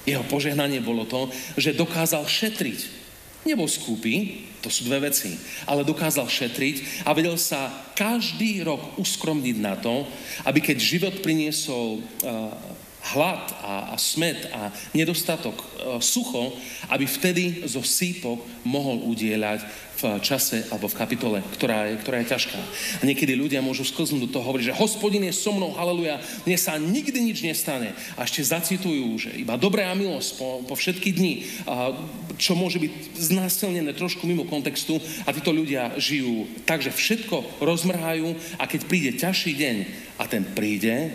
Jeho 0.06 0.22
požehnanie 0.30 0.78
bolo 0.80 1.04
to, 1.04 1.28
že 1.58 1.76
dokázal 1.76 2.24
šetriť 2.24 3.00
Nebol 3.40 3.72
skúpy, 3.72 4.44
to 4.60 4.68
sú 4.68 4.84
dve 4.84 5.08
veci, 5.08 5.32
ale 5.64 5.80
dokázal 5.80 6.28
šetriť 6.28 7.08
a 7.08 7.16
vedel 7.16 7.40
sa 7.40 7.72
každý 7.96 8.60
rok 8.60 9.00
uskromniť 9.00 9.56
na 9.56 9.80
to, 9.80 10.04
aby 10.44 10.60
keď 10.60 10.76
život 10.76 11.14
priniesol 11.24 12.04
uh, 12.04 12.52
hlad 13.00 13.44
a, 13.64 13.92
a 13.92 13.96
smet 13.96 14.52
a 14.52 14.68
nedostatok 14.92 15.56
e, 15.56 15.64
sucho, 16.04 16.52
aby 16.92 17.08
vtedy 17.08 17.64
zo 17.64 17.80
sípok 17.80 18.44
mohol 18.68 19.00
udieľať 19.08 19.64
v 20.00 20.16
čase 20.24 20.64
alebo 20.72 20.88
v 20.88 20.96
kapitole, 20.96 21.38
ktorá 21.56 21.92
je, 21.92 22.00
ktorá 22.00 22.24
je 22.24 22.32
ťažká. 22.32 22.60
A 23.00 23.02
niekedy 23.04 23.36
ľudia 23.36 23.60
môžu 23.60 23.84
sklznúť 23.84 24.28
do 24.28 24.32
toho 24.32 24.48
hovoriť, 24.48 24.72
že 24.72 24.78
hospodin 24.80 25.24
je 25.28 25.36
so 25.36 25.52
mnou, 25.52 25.76
haleluja, 25.76 26.20
mne 26.48 26.56
sa 26.56 26.80
nikdy 26.80 27.20
nič 27.20 27.44
nestane. 27.44 27.92
A 28.16 28.24
ešte 28.24 28.40
zacitujú, 28.40 29.20
že 29.20 29.30
iba 29.36 29.60
dobré 29.60 29.84
a 29.84 29.92
milosť 29.92 30.30
po, 30.40 30.64
po 30.64 30.74
všetky 30.76 31.12
dni, 31.12 31.34
a 31.68 31.92
čo 32.40 32.56
môže 32.56 32.80
byť 32.80 32.92
znásilnené 33.16 33.92
trošku 33.92 34.24
mimo 34.24 34.48
kontextu 34.48 34.96
a 35.28 35.36
títo 35.36 35.52
ľudia 35.52 35.92
žijú 36.00 36.48
tak, 36.64 36.80
že 36.80 36.92
všetko 36.92 37.60
rozmrhajú 37.60 38.32
a 38.56 38.64
keď 38.64 38.80
príde 38.88 39.10
ťažší 39.20 39.52
deň 39.52 39.76
a 40.16 40.24
ten 40.24 40.44
príde, 40.56 41.12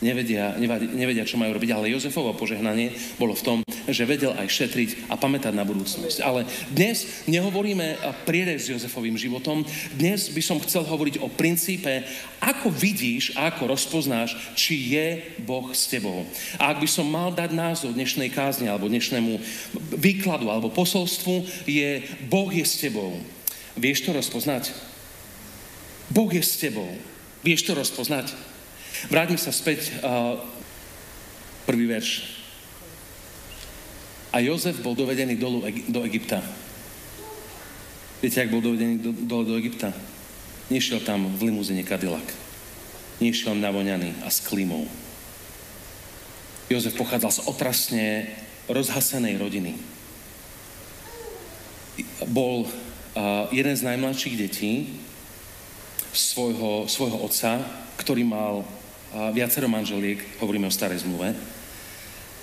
nevedia, 0.00 0.56
nevedia, 0.92 1.28
čo 1.28 1.36
majú 1.36 1.56
robiť. 1.56 1.70
Ale 1.72 1.92
Jozefovo 1.92 2.32
požehnanie 2.36 2.92
bolo 3.20 3.36
v 3.36 3.44
tom, 3.44 3.58
že 3.88 4.08
vedel 4.08 4.32
aj 4.36 4.48
šetriť 4.48 5.12
a 5.12 5.16
pamätať 5.16 5.52
na 5.54 5.64
budúcnosť. 5.64 6.18
Ale 6.24 6.44
dnes 6.72 7.24
nehovoríme 7.28 8.00
prierez 8.24 8.66
s 8.66 8.72
Jozefovým 8.72 9.16
životom. 9.16 9.62
Dnes 9.94 10.32
by 10.32 10.42
som 10.42 10.62
chcel 10.64 10.84
hovoriť 10.84 11.20
o 11.20 11.28
princípe, 11.28 12.04
ako 12.40 12.72
vidíš 12.72 13.36
a 13.36 13.52
ako 13.52 13.76
rozpoznáš, 13.76 14.36
či 14.56 14.96
je 14.96 15.06
Boh 15.44 15.68
s 15.72 15.86
tebou. 15.86 16.24
A 16.56 16.72
ak 16.72 16.80
by 16.80 16.88
som 16.88 17.06
mal 17.08 17.30
dať 17.32 17.52
názov 17.52 17.92
dnešnej 17.94 18.32
kázne 18.32 18.72
alebo 18.72 18.88
dnešnému 18.88 19.32
výkladu 20.00 20.48
alebo 20.48 20.72
posolstvu, 20.72 21.44
je 21.68 22.02
Boh 22.26 22.48
je 22.48 22.64
s 22.64 22.80
tebou. 22.80 23.16
Vieš 23.76 24.08
to 24.08 24.10
rozpoznať? 24.16 24.72
Boh 26.10 26.30
je 26.32 26.42
s 26.42 26.58
tebou. 26.58 26.90
Vieš 27.46 27.70
to 27.70 27.72
rozpoznať? 27.78 28.49
Vráťme 29.08 29.40
sa 29.40 29.54
späť, 29.54 29.96
uh, 30.04 30.36
prvý 31.64 31.88
verš. 31.88 32.36
A 34.34 34.44
Jozef 34.44 34.82
bol 34.84 34.92
dovedený 34.92 35.40
dolu 35.40 35.64
do 35.88 36.04
Egypta. 36.04 36.44
Viete, 38.20 38.44
ak 38.44 38.52
bol 38.52 38.60
dovedený 38.60 39.00
do, 39.00 39.10
dole 39.14 39.44
do 39.48 39.56
Egypta? 39.56 39.90
Nešiel 40.68 41.00
tam 41.00 41.26
v 41.40 41.48
limuzine 41.48 41.82
Cadillac. 41.82 42.26
Nešiel 43.18 43.56
navoňaný 43.56 44.20
a 44.22 44.28
s 44.28 44.44
klímou. 44.44 44.84
Jozef 46.70 46.94
pochádzal 46.94 47.32
z 47.32 47.44
otrasne 47.48 48.06
rozhasenej 48.70 49.34
rodiny. 49.40 49.72
Bol 52.30 52.68
uh, 52.68 53.50
jeden 53.50 53.74
z 53.74 53.82
najmladších 53.82 54.36
detí 54.38 55.00
svojho, 56.14 56.86
svojho 56.86 57.18
otca, 57.18 57.58
ktorý 57.98 58.22
mal 58.22 58.62
viacero 59.34 59.66
manželiek, 59.66 60.22
hovoríme 60.38 60.70
o 60.70 60.74
starej 60.74 61.02
zmluve. 61.02 61.34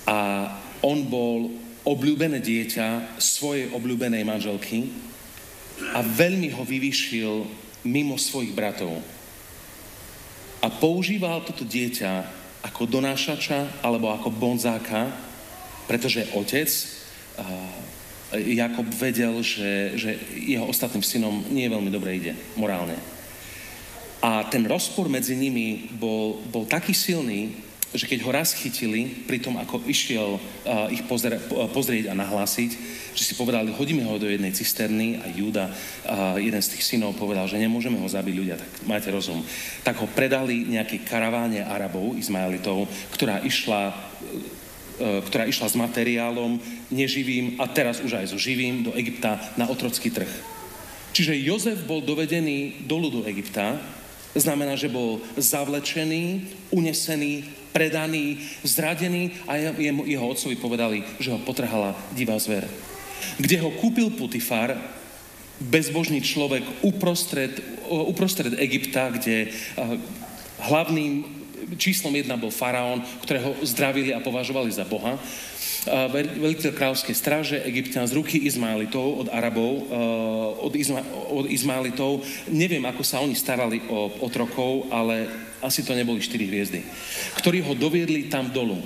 A 0.08 0.48
on 0.84 1.04
bol 1.08 1.52
obľúbené 1.88 2.40
dieťa 2.44 3.16
svojej 3.16 3.72
obľúbenej 3.72 4.24
manželky 4.24 4.92
a 5.96 6.04
veľmi 6.04 6.52
ho 6.52 6.62
vyvýšil 6.64 7.48
mimo 7.88 8.20
svojich 8.20 8.52
bratov. 8.52 9.00
A 10.60 10.68
používal 10.68 11.46
toto 11.46 11.62
dieťa 11.64 12.26
ako 12.66 12.90
donášača 12.90 13.80
alebo 13.80 14.10
ako 14.10 14.34
bonzáka, 14.34 15.08
pretože 15.86 16.26
otec 16.34 16.68
Jakob 18.34 18.84
vedel, 18.92 19.40
že, 19.40 19.96
že 19.96 20.10
jeho 20.36 20.68
ostatným 20.68 21.00
synom 21.00 21.46
nie 21.48 21.70
veľmi 21.70 21.88
dobre 21.88 22.18
ide 22.18 22.32
morálne. 22.58 22.98
A 24.18 24.42
ten 24.50 24.66
rozpor 24.66 25.06
medzi 25.06 25.38
nimi 25.38 25.86
bol, 25.94 26.42
bol 26.50 26.66
taký 26.66 26.90
silný, 26.90 27.54
že 27.88 28.04
keď 28.04 28.20
ho 28.26 28.30
raz 28.34 28.52
chytili, 28.52 29.24
pri 29.24 29.40
tom 29.40 29.56
ako 29.56 29.80
išiel 29.88 30.36
uh, 30.36 30.92
ich 30.92 31.00
pozrie, 31.08 31.40
pozrieť 31.72 32.12
a 32.12 32.18
nahlásiť, 32.18 32.70
že 33.16 33.24
si 33.24 33.32
povedali, 33.32 33.72
hodíme 33.72 34.04
ho 34.04 34.20
do 34.20 34.28
jednej 34.28 34.52
cisterny 34.52 35.16
a 35.22 35.26
Júda, 35.32 35.72
uh, 35.72 36.36
jeden 36.36 36.60
z 36.60 36.76
tých 36.76 36.84
synov, 36.84 37.16
povedal, 37.16 37.48
že 37.48 37.56
nemôžeme 37.56 37.96
ho 37.96 38.04
zabiť 38.04 38.34
ľudia, 38.36 38.60
tak 38.60 38.70
máte 38.84 39.08
rozum. 39.08 39.40
Tak 39.86 40.04
ho 40.04 40.06
predali 40.10 40.68
nejakej 40.68 41.00
karaváne 41.08 41.64
Arabov, 41.64 42.12
Izmaelitov, 42.20 42.84
ktorá 43.14 43.40
išla 43.40 43.96
uh, 43.96 44.58
ktorá 44.98 45.46
išla 45.46 45.70
s 45.70 45.78
materiálom 45.78 46.58
neživým 46.90 47.62
a 47.62 47.70
teraz 47.70 48.02
už 48.02 48.18
aj 48.18 48.34
so 48.34 48.36
živým 48.36 48.82
do 48.82 48.90
Egypta 48.98 49.38
na 49.54 49.70
otrocký 49.70 50.10
trh. 50.10 50.28
Čiže 51.14 51.38
Jozef 51.38 51.86
bol 51.86 52.02
dovedený 52.02 52.84
dolu 52.84 53.08
do 53.08 53.20
Egypta 53.24 53.78
Znamená, 54.36 54.76
že 54.76 54.92
bol 54.92 55.24
zavlečený, 55.36 56.44
unesený, 56.70 57.48
predaný, 57.72 58.42
zradený 58.66 59.32
a 59.46 59.56
jeho 60.04 60.26
otcovi 60.28 60.56
povedali, 60.56 61.04
že 61.22 61.30
ho 61.32 61.38
potrhala 61.40 61.94
divá 62.12 62.36
zver. 62.40 62.66
Kde 63.38 63.56
ho 63.62 63.70
kúpil 63.78 64.10
Putifar, 64.14 64.78
bezbožný 65.58 66.22
človek 66.22 66.62
uprostred, 66.82 67.58
uprostred 67.88 68.54
Egypta, 68.58 69.10
kde 69.10 69.50
hlavným 70.58 71.37
číslom 71.78 72.14
jedna 72.14 72.38
bol 72.38 72.52
faraón, 72.52 73.02
ktorého 73.22 73.56
zdravili 73.64 74.14
a 74.14 74.22
považovali 74.24 74.70
za 74.70 74.86
Boha 74.86 75.18
veliteľ 76.18 76.74
kráľovskej 76.74 77.16
stráže 77.16 77.56
Egyptian 77.64 78.04
z 78.04 78.16
ruky 78.16 78.44
Izmaelitov 78.44 79.24
od 79.24 79.28
Arabov, 79.30 79.88
od, 80.60 80.72
Izma, 80.74 81.00
od 81.30 81.46
Izmaelitov. 81.48 82.20
Neviem, 82.50 82.82
ako 82.84 83.02
sa 83.06 83.22
oni 83.22 83.32
starali 83.38 83.80
o 83.88 84.10
otrokov, 84.20 84.90
ale 84.92 85.30
asi 85.62 85.82
to 85.82 85.96
neboli 85.96 86.22
štyri 86.22 86.46
hviezdy, 86.46 86.82
ktorí 87.38 87.62
ho 87.64 87.74
doviedli 87.74 88.30
tam 88.30 88.50
dolu. 88.50 88.78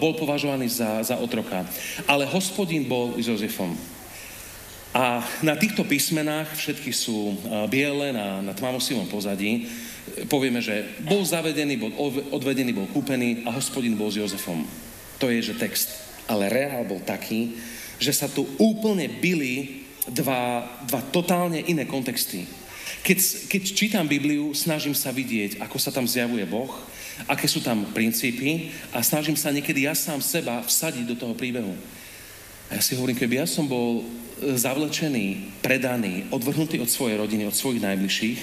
Bol 0.00 0.16
považovaný 0.16 0.68
za, 0.68 1.04
za 1.04 1.16
otroka. 1.20 1.64
Ale 2.08 2.28
hospodín 2.28 2.88
bol 2.88 3.16
s 3.20 3.28
Jozefom. 3.30 3.72
A 4.90 5.22
na 5.46 5.54
týchto 5.54 5.86
písmenách, 5.86 6.50
všetky 6.58 6.90
sú 6.90 7.38
biele 7.70 8.10
na, 8.10 8.42
na 8.42 8.52
tmavosivom 8.56 9.06
pozadí, 9.06 9.70
povieme, 10.26 10.60
že 10.62 10.86
bol 11.04 11.22
zavedený, 11.22 11.76
bol 11.76 11.92
odvedený, 12.34 12.72
bol 12.72 12.88
kúpený 12.90 13.44
a 13.46 13.54
hospodin 13.54 13.96
bol 13.96 14.12
s 14.12 14.20
Jozefom. 14.20 14.66
To 15.20 15.28
je, 15.28 15.40
že 15.40 15.60
text 15.60 16.10
ale 16.30 16.46
reál 16.46 16.86
bol 16.86 17.02
taký, 17.02 17.58
že 17.98 18.14
sa 18.14 18.30
tu 18.30 18.46
úplne 18.62 19.10
byli 19.10 19.82
dva, 20.06 20.62
dva 20.86 21.02
totálne 21.10 21.58
iné 21.66 21.82
kontexty. 21.90 22.46
Keď, 23.02 23.18
keď 23.50 23.62
čítam 23.74 24.06
Bibliu, 24.06 24.54
snažím 24.54 24.94
sa 24.94 25.10
vidieť, 25.10 25.58
ako 25.58 25.76
sa 25.82 25.90
tam 25.90 26.06
zjavuje 26.06 26.46
Boh, 26.46 26.70
aké 27.26 27.50
sú 27.50 27.58
tam 27.60 27.82
princípy 27.90 28.70
a 28.94 29.02
snažím 29.02 29.34
sa 29.34 29.50
niekedy 29.50 29.90
ja 29.90 29.92
sám 29.98 30.22
seba 30.22 30.62
vsadiť 30.62 31.04
do 31.10 31.16
toho 31.18 31.34
príbehu. 31.34 31.74
A 32.70 32.78
ja 32.78 32.82
si 32.82 32.94
hovorím, 32.94 33.18
keby 33.18 33.42
ja 33.42 33.46
som 33.50 33.66
bol 33.66 34.06
zavlečený, 34.40 35.58
predaný, 35.60 36.30
odvrhnutý 36.32 36.80
od 36.80 36.88
svojej 36.88 37.18
rodiny, 37.18 37.44
od 37.44 37.56
svojich 37.56 37.82
najbližších, 37.82 38.38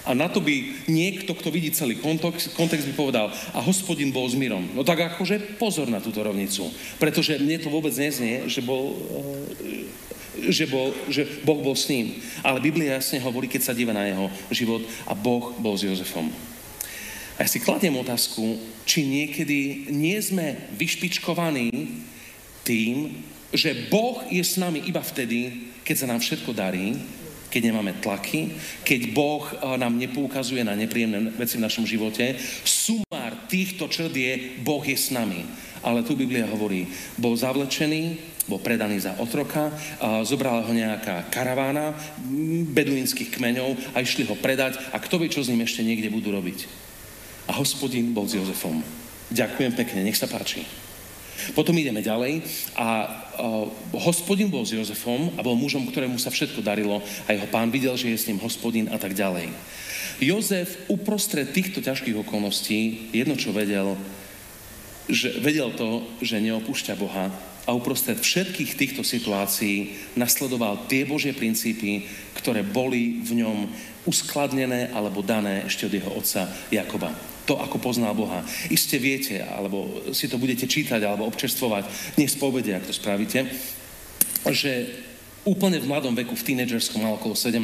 a 0.00 0.16
na 0.16 0.32
to 0.32 0.40
by 0.40 0.88
niekto, 0.88 1.36
kto 1.36 1.52
vidí 1.52 1.68
celý 1.76 2.00
kontext, 2.00 2.56
kontext 2.56 2.88
by 2.88 2.94
povedal, 2.96 3.28
a 3.52 3.58
hospodin 3.60 4.08
bol 4.08 4.24
s 4.24 4.32
mírom. 4.32 4.64
No 4.72 4.80
tak 4.80 5.04
akože 5.04 5.60
pozor 5.60 5.92
na 5.92 6.00
túto 6.00 6.24
rovnicu. 6.24 6.72
Pretože 6.96 7.36
mne 7.36 7.60
to 7.60 7.68
vôbec 7.68 7.92
neznie, 7.92 8.48
že 8.48 8.64
bol, 8.64 8.96
eh, 8.96 10.48
že, 10.48 10.64
bol, 10.64 10.96
že 11.12 11.28
Boh 11.44 11.60
bol 11.60 11.76
s 11.76 11.92
ním. 11.92 12.16
Ale 12.40 12.64
Biblia 12.64 12.96
jasne 12.96 13.20
hovorí, 13.20 13.44
keď 13.44 13.70
sa 13.70 13.76
díva 13.76 13.92
na 13.92 14.08
jeho 14.08 14.32
život 14.48 14.80
a 15.04 15.12
Boh 15.12 15.52
bol 15.60 15.76
s 15.76 15.84
Jozefom. 15.84 16.32
A 17.36 17.44
ja 17.44 17.48
si 17.48 17.60
kladiem 17.60 17.96
otázku, 18.00 18.56
či 18.88 19.04
niekedy 19.04 19.92
nie 19.92 20.16
sme 20.20 20.64
vyšpičkovaní 20.80 21.68
tým, 22.64 23.20
že 23.52 23.88
Boh 23.92 24.24
je 24.32 24.40
s 24.40 24.56
nami 24.56 24.80
iba 24.88 25.04
vtedy, 25.04 25.72
keď 25.84 25.96
sa 25.96 26.08
nám 26.08 26.24
všetko 26.24 26.56
darí 26.56 26.96
keď 27.50 27.74
nemáme 27.74 27.98
tlaky, 27.98 28.54
keď 28.86 29.00
Boh 29.12 29.44
eh, 29.50 29.76
nám 29.76 29.98
nepoukazuje 29.98 30.62
na 30.62 30.78
nepríjemné 30.78 31.34
veci 31.34 31.58
v 31.58 31.66
našom 31.66 31.84
živote. 31.84 32.38
Sumár 32.62 33.34
týchto 33.50 33.90
črt 33.90 34.14
je, 34.14 34.62
Boh 34.62 34.80
je 34.80 34.96
s 34.96 35.10
nami. 35.10 35.44
Ale 35.80 36.04
tu 36.04 36.12
Biblia 36.12 36.44
hovorí, 36.44 36.84
bol 37.16 37.32
zavlečený, 37.32 38.20
bol 38.44 38.60
predaný 38.60 39.00
za 39.00 39.16
otroka, 39.16 39.72
a 39.96 40.20
zobrala 40.28 40.60
ho 40.60 40.72
nejaká 40.76 41.32
karavána 41.32 41.96
beduínskych 42.68 43.32
kmeňov 43.32 43.96
a 43.96 44.04
išli 44.04 44.28
ho 44.28 44.36
predať 44.36 44.76
a 44.92 45.00
kto 45.00 45.16
vie, 45.16 45.32
čo 45.32 45.40
s 45.40 45.48
ním 45.48 45.64
ešte 45.64 45.80
niekde 45.80 46.12
budú 46.12 46.36
robiť. 46.36 46.68
A 47.48 47.56
hospodin 47.56 48.12
bol 48.12 48.28
s 48.28 48.36
Jozefom. 48.36 48.84
Ďakujem 49.32 49.72
pekne, 49.72 50.04
nech 50.04 50.20
sa 50.20 50.28
páči. 50.28 50.68
Potom 51.56 51.76
ideme 51.76 52.04
ďalej 52.04 52.44
a 52.76 53.08
hospodin 53.96 54.52
bol 54.52 54.66
s 54.66 54.76
Jozefom 54.76 55.32
a 55.36 55.40
bol 55.40 55.56
mužom, 55.56 55.88
ktorému 55.88 56.20
sa 56.20 56.28
všetko 56.32 56.60
darilo 56.60 57.00
a 57.24 57.32
jeho 57.32 57.48
pán 57.48 57.72
videl, 57.72 57.96
že 57.96 58.12
je 58.12 58.18
s 58.18 58.28
ním 58.28 58.42
hospodin 58.42 58.92
a 58.92 59.00
tak 59.00 59.16
ďalej. 59.16 59.48
Jozef 60.20 60.76
uprostred 60.92 61.48
týchto 61.56 61.80
ťažkých 61.80 62.20
okolností 62.20 63.10
jedno, 63.16 63.40
čo 63.40 63.56
vedel, 63.56 63.96
že 65.08 65.40
vedel 65.40 65.72
to, 65.72 66.04
že 66.20 66.44
neopúšťa 66.44 66.94
Boha 67.00 67.32
a 67.64 67.70
uprostred 67.72 68.20
všetkých 68.20 68.76
týchto 68.76 69.02
situácií 69.04 69.96
nasledoval 70.16 70.90
tie 70.92 71.08
Božie 71.08 71.32
princípy, 71.32 72.04
ktoré 72.36 72.60
boli 72.60 73.24
v 73.24 73.40
ňom 73.44 73.58
uskladnené 74.04 74.92
alebo 74.92 75.24
dané 75.24 75.64
ešte 75.64 75.88
od 75.88 75.92
jeho 75.96 76.10
otca 76.12 76.48
Jakoba 76.68 77.29
to, 77.50 77.58
ako 77.58 77.82
poznal 77.82 78.14
Boha. 78.14 78.46
Iste 78.70 78.94
viete, 79.02 79.42
alebo 79.42 79.90
si 80.14 80.30
to 80.30 80.38
budete 80.38 80.70
čítať, 80.70 81.02
alebo 81.02 81.26
občerstvovať 81.26 82.14
dnes 82.14 82.38
po 82.38 82.54
ak 82.54 82.86
to 82.86 82.94
spravíte, 82.94 83.50
že 84.54 85.02
úplne 85.42 85.82
v 85.82 85.90
mladom 85.90 86.14
veku, 86.14 86.38
v 86.38 86.46
tínedžerskom, 86.54 87.02
mal 87.02 87.18
okolo 87.18 87.34
17, 87.34 87.58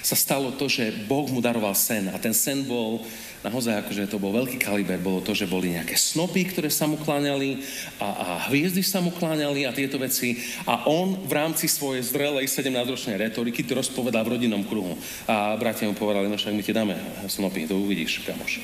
sa 0.00 0.16
stalo 0.16 0.56
to, 0.56 0.72
že 0.72 1.04
Boh 1.04 1.28
mu 1.28 1.44
daroval 1.44 1.76
sen. 1.76 2.08
A 2.08 2.16
ten 2.16 2.32
sen 2.32 2.64
bol 2.64 3.04
naozaj, 3.44 3.84
akože 3.84 4.10
to 4.10 4.20
bol 4.20 4.32
veľký 4.36 4.60
kaliber, 4.60 5.00
bolo 5.00 5.24
to, 5.24 5.32
že 5.32 5.48
boli 5.48 5.72
nejaké 5.72 5.96
snopy, 5.96 6.52
ktoré 6.52 6.68
sa 6.68 6.84
mu 6.84 7.00
kláňali 7.00 7.60
a, 7.96 8.08
a 8.08 8.26
hviezdy 8.52 8.84
sa 8.84 9.00
mu 9.00 9.12
kláňali 9.12 9.64
a 9.64 9.76
tieto 9.76 9.96
veci. 9.96 10.36
A 10.68 10.84
on 10.88 11.24
v 11.24 11.32
rámci 11.32 11.68
svojej 11.68 12.04
zrelej 12.04 12.48
17-ročnej 12.48 13.16
retoriky 13.16 13.64
to 13.64 13.76
rozpovedal 13.76 14.24
v 14.28 14.36
rodinnom 14.36 14.64
kruhu. 14.64 14.96
A 15.24 15.56
bratia 15.56 15.88
mu 15.88 15.96
povedali, 15.96 16.28
no 16.28 16.36
však 16.36 16.52
my 16.52 16.62
ti 16.62 16.72
dáme 16.76 16.94
snopy, 17.28 17.64
to 17.64 17.80
uvidíš, 17.80 18.24
kamoš 18.28 18.60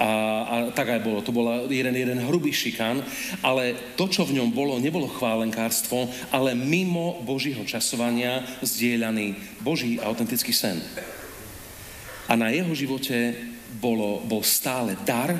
a, 0.00 0.08
a 0.48 0.54
tak 0.72 0.96
aj 0.96 1.04
bolo. 1.04 1.20
To 1.20 1.28
bol 1.30 1.68
jeden, 1.68 1.92
jeden 1.92 2.24
hrubý 2.24 2.56
šikán, 2.56 3.04
ale 3.44 3.76
to, 4.00 4.08
čo 4.08 4.24
v 4.24 4.40
ňom 4.40 4.48
bolo, 4.48 4.80
nebolo 4.80 5.04
chválenkárstvo, 5.04 6.08
ale 6.32 6.56
mimo 6.56 7.20
Božího 7.20 7.60
časovania 7.68 8.40
zdieľaný 8.64 9.36
Boží 9.60 10.00
autentický 10.00 10.56
sen. 10.56 10.80
A 12.24 12.32
na 12.32 12.48
jeho 12.48 12.72
živote 12.72 13.36
bolo, 13.78 14.24
bol 14.26 14.42
stále 14.42 14.98
dar 15.06 15.36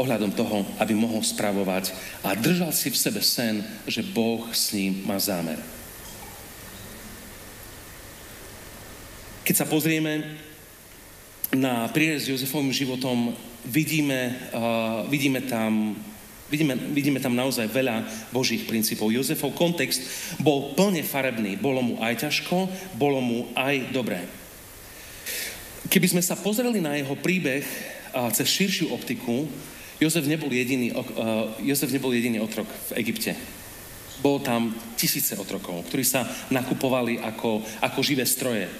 ohľadom 0.00 0.32
toho, 0.32 0.64
aby 0.80 0.96
mohol 0.96 1.20
spravovať 1.20 1.92
a 2.24 2.32
držal 2.32 2.72
si 2.72 2.88
v 2.88 2.96
sebe 2.96 3.20
sen, 3.20 3.60
že 3.84 4.00
Boh 4.00 4.48
s 4.50 4.72
ním 4.72 5.04
má 5.04 5.20
zámer. 5.20 5.60
Keď 9.44 9.54
sa 9.54 9.66
pozrieme 9.66 10.40
na 11.50 11.90
prírez 11.90 12.24
s 12.24 12.30
Jozefovým 12.30 12.70
životom, 12.70 13.34
vidíme, 13.66 14.38
uh, 14.54 15.04
vidíme 15.10 15.44
tam 15.44 15.98
Vidíme, 16.50 16.74
vidíme 16.74 17.22
tam 17.22 17.38
naozaj 17.38 17.70
veľa 17.70 18.02
Božích 18.34 18.66
princípov. 18.66 19.14
Jozefov 19.14 19.54
kontext 19.54 20.02
bol 20.42 20.74
plne 20.74 21.06
farebný. 21.06 21.54
Bolo 21.54 21.78
mu 21.78 21.94
aj 22.02 22.26
ťažko, 22.26 22.66
bolo 22.98 23.22
mu 23.22 23.46
aj 23.54 23.94
dobré. 23.94 24.26
Keby 25.90 26.06
sme 26.06 26.22
sa 26.22 26.38
pozreli 26.38 26.78
na 26.78 26.94
jeho 26.94 27.18
príbeh 27.18 27.66
cez 28.30 28.46
širšiu 28.46 28.94
optiku, 28.94 29.50
Jozef 29.98 30.22
nebol 30.24 30.48
jediný, 30.48 30.94
Jozef 31.66 31.90
nebol 31.90 32.14
jediný 32.14 32.38
otrok 32.38 32.70
v 32.94 33.02
Egypte. 33.02 33.34
Bol 34.22 34.38
tam 34.38 34.70
tisíce 34.94 35.34
otrokov, 35.34 35.82
ktorí 35.90 36.06
sa 36.06 36.22
nakupovali 36.54 37.18
ako, 37.18 37.66
ako 37.82 37.98
živé 38.06 38.22
stroje 38.22 38.70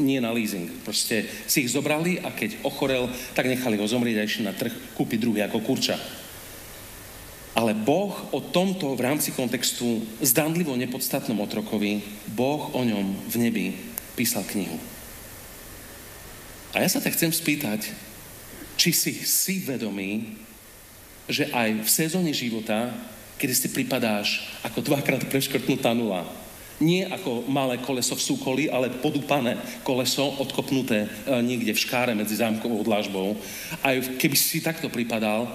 nie 0.00 0.18
na 0.18 0.34
leasing. 0.34 0.72
Proste 0.82 1.28
si 1.46 1.62
ich 1.62 1.70
zobrali 1.70 2.18
a 2.18 2.32
keď 2.32 2.64
ochorel, 2.66 3.06
tak 3.36 3.46
nechali 3.46 3.78
ho 3.78 3.86
zomrieť 3.86 4.16
a 4.18 4.26
išli 4.26 4.42
na 4.42 4.56
trh 4.56 4.72
kúpiť 4.98 5.18
druhý 5.20 5.44
ako 5.46 5.62
kurča. 5.62 6.00
Ale 7.54 7.76
Boh 7.76 8.10
o 8.34 8.40
tomto 8.42 8.96
v 8.98 9.04
rámci 9.04 9.30
kontextu 9.30 10.02
zdanlivo 10.18 10.74
nepodstatnom 10.74 11.38
otrokovi, 11.38 12.02
Boh 12.34 12.74
o 12.74 12.80
ňom 12.82 13.30
v 13.30 13.36
nebi 13.38 13.66
písal 14.18 14.42
knihu. 14.48 14.80
A 16.74 16.82
ja 16.82 16.90
sa 16.90 16.98
ťa 16.98 17.14
chcem 17.14 17.30
spýtať, 17.30 17.94
či 18.74 18.90
si 18.90 19.14
si 19.22 19.62
vedomý, 19.62 20.34
že 21.30 21.46
aj 21.54 21.86
v 21.86 21.88
sezóne 21.88 22.34
života, 22.34 22.90
kedy 23.38 23.54
si 23.54 23.68
pripadáš 23.70 24.42
ako 24.66 24.82
dvakrát 24.82 25.22
preškrtnutá 25.30 25.94
nula, 25.94 26.26
nie 26.82 27.06
ako 27.06 27.46
malé 27.46 27.78
koleso 27.78 28.18
v 28.18 28.26
súkoli, 28.26 28.64
ale 28.66 28.90
podúpané 28.90 29.54
koleso, 29.86 30.26
odkopnuté 30.42 31.06
e, 31.06 31.08
niekde 31.46 31.70
v 31.70 31.82
škáre 31.86 32.12
medzi 32.18 32.42
zámkovou 32.42 32.82
dlažbou. 32.82 33.38
A 33.78 33.94
keby 33.94 34.34
si 34.34 34.58
takto 34.58 34.90
pripadal, 34.90 35.46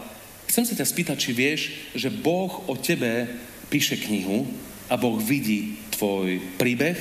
chcem 0.48 0.64
sa 0.64 0.72
ťa 0.80 0.88
spýtať, 0.88 1.18
či 1.20 1.32
vieš, 1.36 1.62
že 1.92 2.08
Boh 2.08 2.64
o 2.72 2.76
tebe 2.80 3.28
píše 3.68 4.00
knihu 4.00 4.48
a 4.88 4.96
Boh 4.96 5.20
vidí 5.20 5.76
tvoj 5.92 6.40
príbeh, 6.56 6.98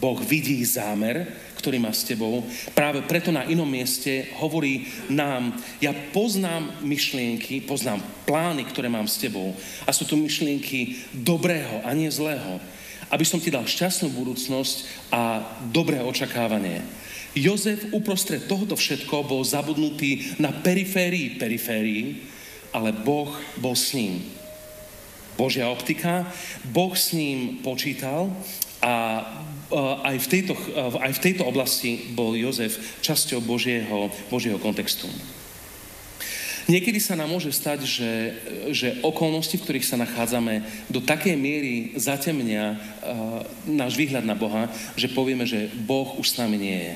Boh 0.00 0.16
vidí 0.24 0.64
zámer, 0.64 1.28
ktorý 1.62 1.78
má 1.78 1.94
s 1.94 2.02
tebou. 2.02 2.42
Práve 2.74 3.06
preto 3.06 3.30
na 3.30 3.46
inom 3.46 3.70
mieste 3.70 4.26
hovorí 4.42 4.90
nám, 5.06 5.54
ja 5.78 5.94
poznám 6.10 6.82
myšlienky, 6.82 7.62
poznám 7.62 8.02
plány, 8.26 8.66
ktoré 8.66 8.90
mám 8.90 9.06
s 9.06 9.22
tebou. 9.22 9.54
A 9.86 9.94
sú 9.94 10.02
to 10.02 10.18
myšlienky 10.18 11.06
dobrého 11.14 11.86
a 11.86 11.94
nie 11.94 12.10
zlého 12.10 12.58
aby 13.12 13.28
som 13.28 13.36
ti 13.36 13.52
dal 13.52 13.68
šťastnú 13.68 14.08
budúcnosť 14.16 14.76
a 15.12 15.44
dobré 15.68 16.00
očakávanie. 16.00 16.80
Jozef 17.36 17.92
uprostred 17.92 18.48
tohoto 18.48 18.72
všetko 18.72 19.28
bol 19.28 19.44
zabudnutý 19.44 20.40
na 20.40 20.48
periférii 20.48 21.36
periférii, 21.36 22.24
ale 22.72 22.96
Boh 22.96 23.28
bol 23.60 23.76
s 23.76 23.92
ním. 23.92 24.24
Božia 25.36 25.68
optika, 25.68 26.24
Boh 26.72 26.92
s 26.92 27.12
ním 27.12 27.60
počítal 27.60 28.32
a 28.80 29.24
aj 30.04 30.16
v 30.20 30.26
tejto, 30.28 30.54
aj 31.00 31.12
v 31.16 31.22
tejto 31.24 31.42
oblasti 31.48 32.12
bol 32.12 32.36
Jozef 32.36 32.76
časťou 33.00 33.40
Božieho, 33.40 34.12
Božieho 34.28 34.60
kontextu. 34.60 35.08
Niekedy 36.70 37.02
sa 37.02 37.18
nám 37.18 37.34
môže 37.34 37.50
stať, 37.50 37.82
že, 37.82 38.12
že 38.70 38.88
okolnosti, 39.02 39.58
v 39.58 39.64
ktorých 39.66 39.88
sa 39.88 39.98
nachádzame, 39.98 40.62
do 40.86 41.02
takej 41.02 41.34
miery 41.34 41.90
zatemnia 41.98 42.78
uh, 42.78 43.42
náš 43.66 43.98
výhľad 43.98 44.22
na 44.22 44.38
Boha, 44.38 44.70
že 44.94 45.10
povieme, 45.10 45.42
že 45.42 45.66
Boh 45.82 46.14
už 46.22 46.30
s 46.30 46.38
nami 46.38 46.54
nie 46.62 46.78
je. 46.78 46.94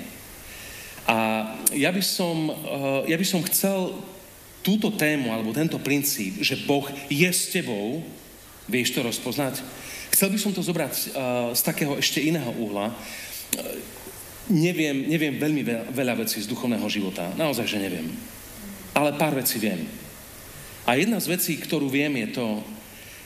A 1.11 1.17
ja 1.75 1.91
by 1.91 1.99
som, 1.99 2.51
uh, 2.51 3.03
ja 3.11 3.19
by 3.19 3.27
som 3.27 3.43
chcel 3.51 3.99
túto 4.63 4.95
tému, 4.95 5.35
alebo 5.35 5.55
tento 5.55 5.83
princíp, 5.83 6.39
že 6.43 6.63
Boh 6.63 6.87
je 7.11 7.27
s 7.27 7.51
tebou, 7.51 8.07
vieš 8.71 8.95
to 8.95 9.03
rozpoznať? 9.03 9.67
Chcel 10.17 10.33
by 10.33 10.39
som 10.41 10.57
to 10.57 10.65
zobrať 10.65 11.13
uh, 11.13 11.53
z 11.53 11.61
takého 11.61 11.93
ešte 12.01 12.25
iného 12.25 12.49
uhla. 12.57 12.89
Neviem, 14.49 15.13
neviem 15.13 15.37
veľmi 15.37 15.93
veľa 15.93 16.25
vecí 16.25 16.41
z 16.41 16.49
duchovného 16.49 16.89
života. 16.89 17.29
Naozaj, 17.37 17.69
že 17.69 17.85
neviem 17.85 18.09
ale 18.97 19.13
pár 19.21 19.37
vecí 19.37 19.61
viem. 19.61 19.85
A 20.89 20.97
jedna 20.97 21.21
z 21.21 21.37
vecí, 21.37 21.53
ktorú 21.61 21.93
viem, 21.93 22.09
je 22.25 22.41
to, 22.41 22.65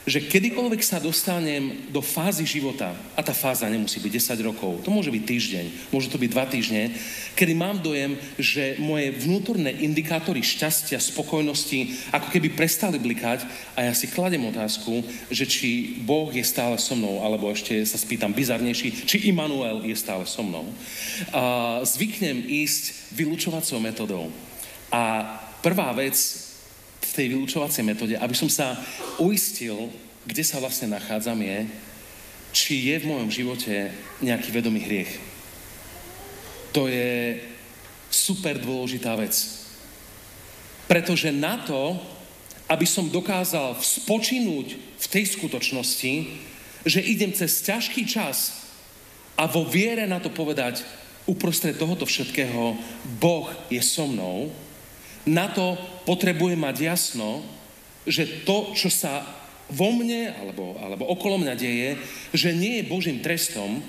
že 0.05 0.25
kedykoľvek 0.25 0.81
sa 0.81 0.97
dostanem 0.97 1.89
do 1.93 2.01
fázy 2.01 2.45
života, 2.45 2.93
a 3.13 3.21
tá 3.21 3.37
fáza 3.37 3.69
nemusí 3.69 4.01
byť 4.01 4.35
10 4.37 4.49
rokov, 4.49 4.81
to 4.81 4.89
môže 4.89 5.13
byť 5.13 5.23
týždeň, 5.23 5.65
môže 5.93 6.09
to 6.09 6.17
byť 6.17 6.29
dva 6.33 6.45
týždne, 6.49 6.93
kedy 7.37 7.53
mám 7.53 7.79
dojem, 7.79 8.17
že 8.41 8.81
moje 8.81 9.13
vnútorné 9.13 9.71
indikátory 9.85 10.41
šťastia, 10.41 10.97
spokojnosti 10.97 12.09
ako 12.09 12.27
keby 12.33 12.49
prestali 12.57 12.97
blikať 12.97 13.45
a 13.77 13.89
ja 13.89 13.93
si 13.93 14.09
kladem 14.09 14.41
otázku, 14.49 15.05
že 15.29 15.45
či 15.45 16.01
Boh 16.01 16.33
je 16.33 16.41
stále 16.41 16.81
so 16.81 16.97
mnou, 16.97 17.21
alebo 17.21 17.53
ešte 17.53 17.77
sa 17.85 18.01
spýtam 18.01 18.33
bizarnejší, 18.33 19.05
či 19.05 19.29
Immanuel 19.29 19.85
je 19.85 19.93
stále 19.93 20.25
so 20.25 20.41
mnou. 20.41 20.65
A 21.29 21.43
zvyknem 21.85 22.41
ísť 22.49 23.13
vylúčovacou 23.13 23.77
metodou. 23.77 24.33
A 24.91 25.23
Prvá 25.61 25.93
vec 25.93 26.17
v 27.11 27.15
tej 27.19 27.27
vylúčovacej 27.35 27.83
metóde, 27.83 28.15
aby 28.15 28.31
som 28.31 28.47
sa 28.47 28.79
uistil, 29.19 29.91
kde 30.23 30.47
sa 30.47 30.63
vlastne 30.63 30.95
nachádzam, 30.95 31.35
je, 31.43 31.67
či 32.55 32.87
je 32.87 32.95
v 33.03 33.09
mojom 33.11 33.27
živote 33.27 33.91
nejaký 34.23 34.47
vedomý 34.55 34.79
hriech. 34.87 35.11
To 36.71 36.87
je 36.87 37.43
super 38.07 38.55
dôležitá 38.55 39.11
vec. 39.19 39.35
Pretože 40.87 41.35
na 41.35 41.59
to, 41.59 41.99
aby 42.71 42.87
som 42.87 43.11
dokázal 43.11 43.75
spočinúť 43.83 44.79
v 44.79 45.05
tej 45.11 45.35
skutočnosti, 45.35 46.13
že 46.87 47.03
idem 47.03 47.35
cez 47.35 47.59
ťažký 47.59 48.07
čas 48.07 48.67
a 49.35 49.51
vo 49.51 49.67
viere 49.67 50.07
na 50.07 50.23
to 50.23 50.31
povedať, 50.31 50.83
uprostred 51.27 51.75
tohoto 51.75 52.07
všetkého, 52.07 52.79
Boh 53.19 53.51
je 53.67 53.83
so 53.83 54.07
mnou, 54.07 54.47
na 55.25 55.49
to 55.51 55.77
potrebujem 56.09 56.57
mať 56.57 56.77
jasno, 56.81 57.45
že 58.07 58.45
to, 58.45 58.73
čo 58.73 58.89
sa 58.89 59.21
vo 59.71 59.93
mne 59.93 60.33
alebo, 60.35 60.75
alebo 60.81 61.07
okolo 61.07 61.39
mňa 61.39 61.55
deje, 61.55 61.95
že 62.35 62.51
nie 62.51 62.81
je 62.81 62.89
Božím 62.89 63.23
trestom, 63.23 63.79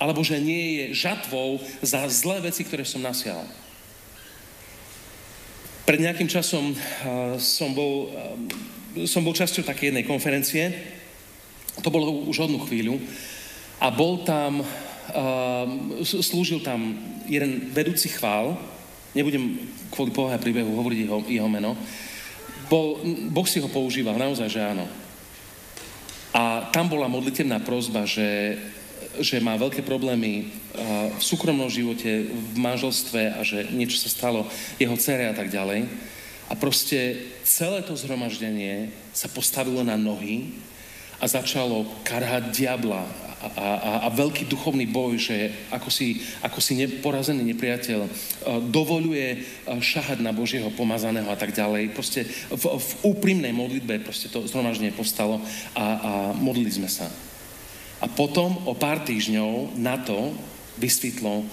alebo 0.00 0.24
že 0.24 0.40
nie 0.40 0.88
je 0.90 1.04
žatvou 1.06 1.60
za 1.84 2.04
zlé 2.08 2.40
veci, 2.40 2.64
ktoré 2.64 2.88
som 2.88 3.04
nasial. 3.04 3.44
Pred 5.84 6.00
nejakým 6.00 6.28
časom 6.30 6.72
uh, 6.72 7.36
som 7.36 7.76
bol, 7.76 8.08
uh, 8.96 9.04
som 9.04 9.20
bol 9.20 9.36
časťou 9.36 9.64
také 9.64 9.92
jednej 9.92 10.08
konferencie, 10.08 10.72
to 11.84 11.92
bolo 11.92 12.28
už 12.28 12.48
hodnú 12.48 12.64
chvíľu, 12.64 12.96
a 13.80 13.88
bol 13.88 14.24
tam, 14.24 14.60
uh, 14.60 15.66
slúžil 16.04 16.60
tam 16.64 16.96
jeden 17.28 17.72
vedúci 17.72 18.08
chvál, 18.12 18.56
nebudem 19.14 19.58
kvôli 19.90 20.14
povahe 20.14 20.38
príbehu 20.38 20.70
hovoriť 20.76 20.98
jeho, 21.06 21.18
jeho 21.26 21.48
meno, 21.50 21.74
bol, 22.70 23.02
boh 23.34 23.46
si 23.48 23.58
ho 23.58 23.66
používal, 23.66 24.14
naozaj, 24.14 24.46
že 24.46 24.62
áno. 24.62 24.86
A 26.30 26.70
tam 26.70 26.86
bola 26.86 27.10
modlitevná 27.10 27.58
prozba, 27.66 28.06
že, 28.06 28.54
že 29.18 29.42
má 29.42 29.58
veľké 29.58 29.82
problémy 29.82 30.46
v 31.18 31.22
súkromnom 31.22 31.66
živote, 31.66 32.30
v 32.30 32.54
manželstve 32.54 33.34
a 33.34 33.42
že 33.42 33.66
niečo 33.74 33.98
sa 33.98 34.06
stalo 34.06 34.46
jeho 34.78 34.94
cere 34.94 35.26
a 35.26 35.34
tak 35.34 35.50
ďalej. 35.50 35.90
A 36.50 36.54
proste 36.54 37.18
celé 37.42 37.82
to 37.82 37.98
zhromaždenie 37.98 38.94
sa 39.10 39.26
postavilo 39.26 39.82
na 39.82 39.98
nohy 39.98 40.54
a 41.18 41.26
začalo 41.26 41.86
karhať 42.06 42.54
diabla 42.54 43.29
a, 43.40 44.04
a 44.04 44.08
veľký 44.12 44.44
duchovný 44.44 44.84
boj, 44.84 45.16
že 45.16 45.36
ako 45.72 45.88
si, 45.88 46.20
ako 46.44 46.60
si 46.60 46.76
porazený 47.00 47.40
nepriateľ 47.56 48.00
uh, 48.04 48.10
dovoluje 48.68 49.40
uh, 49.40 49.80
šahať 49.80 50.20
na 50.20 50.36
Božieho 50.36 50.68
pomazaného 50.76 51.28
a 51.32 51.36
tak 51.40 51.56
ďalej. 51.56 51.96
Proste 51.96 52.28
v, 52.52 52.64
v 52.76 52.90
úprimnej 53.00 53.56
modlitbe 53.56 54.04
proste 54.04 54.28
to 54.28 54.44
zhromaždenie 54.44 54.92
povstalo 54.92 55.40
a, 55.72 55.84
a 55.84 56.12
modlili 56.36 56.68
sme 56.68 56.88
sa. 56.92 57.08
A 58.00 58.08
potom 58.08 58.56
o 58.64 58.76
pár 58.76 59.04
týždňov 59.04 59.76
na 59.76 60.00
to 60.00 60.32
vysvetlo, 60.80 61.44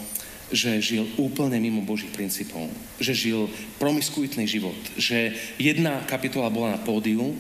že 0.48 0.80
žil 0.80 1.04
úplne 1.20 1.60
mimo 1.60 1.84
Božích 1.84 2.12
princípov. 2.16 2.72
Že 3.04 3.14
žil 3.14 3.40
promiskuitný 3.84 4.48
život. 4.48 4.80
Že 4.96 5.36
jedna 5.60 6.00
kapitola 6.08 6.48
bola 6.48 6.76
na 6.76 6.80
pódiu 6.80 7.36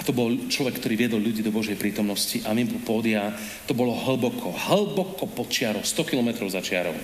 a 0.00 0.04
to 0.06 0.16
bol 0.16 0.32
človek, 0.48 0.80
ktorý 0.80 0.96
viedol 0.96 1.20
ľudí 1.20 1.44
do 1.44 1.52
Božej 1.52 1.76
prítomnosti 1.76 2.40
a 2.48 2.56
mimo 2.56 2.80
pódia 2.80 3.36
to 3.68 3.76
bolo 3.76 3.92
hlboko, 3.92 4.48
hlboko 4.48 5.28
pod 5.28 5.52
čiarou, 5.52 5.84
100 5.84 6.08
kilometrov 6.08 6.48
za 6.48 6.64
čiarou. 6.64 6.96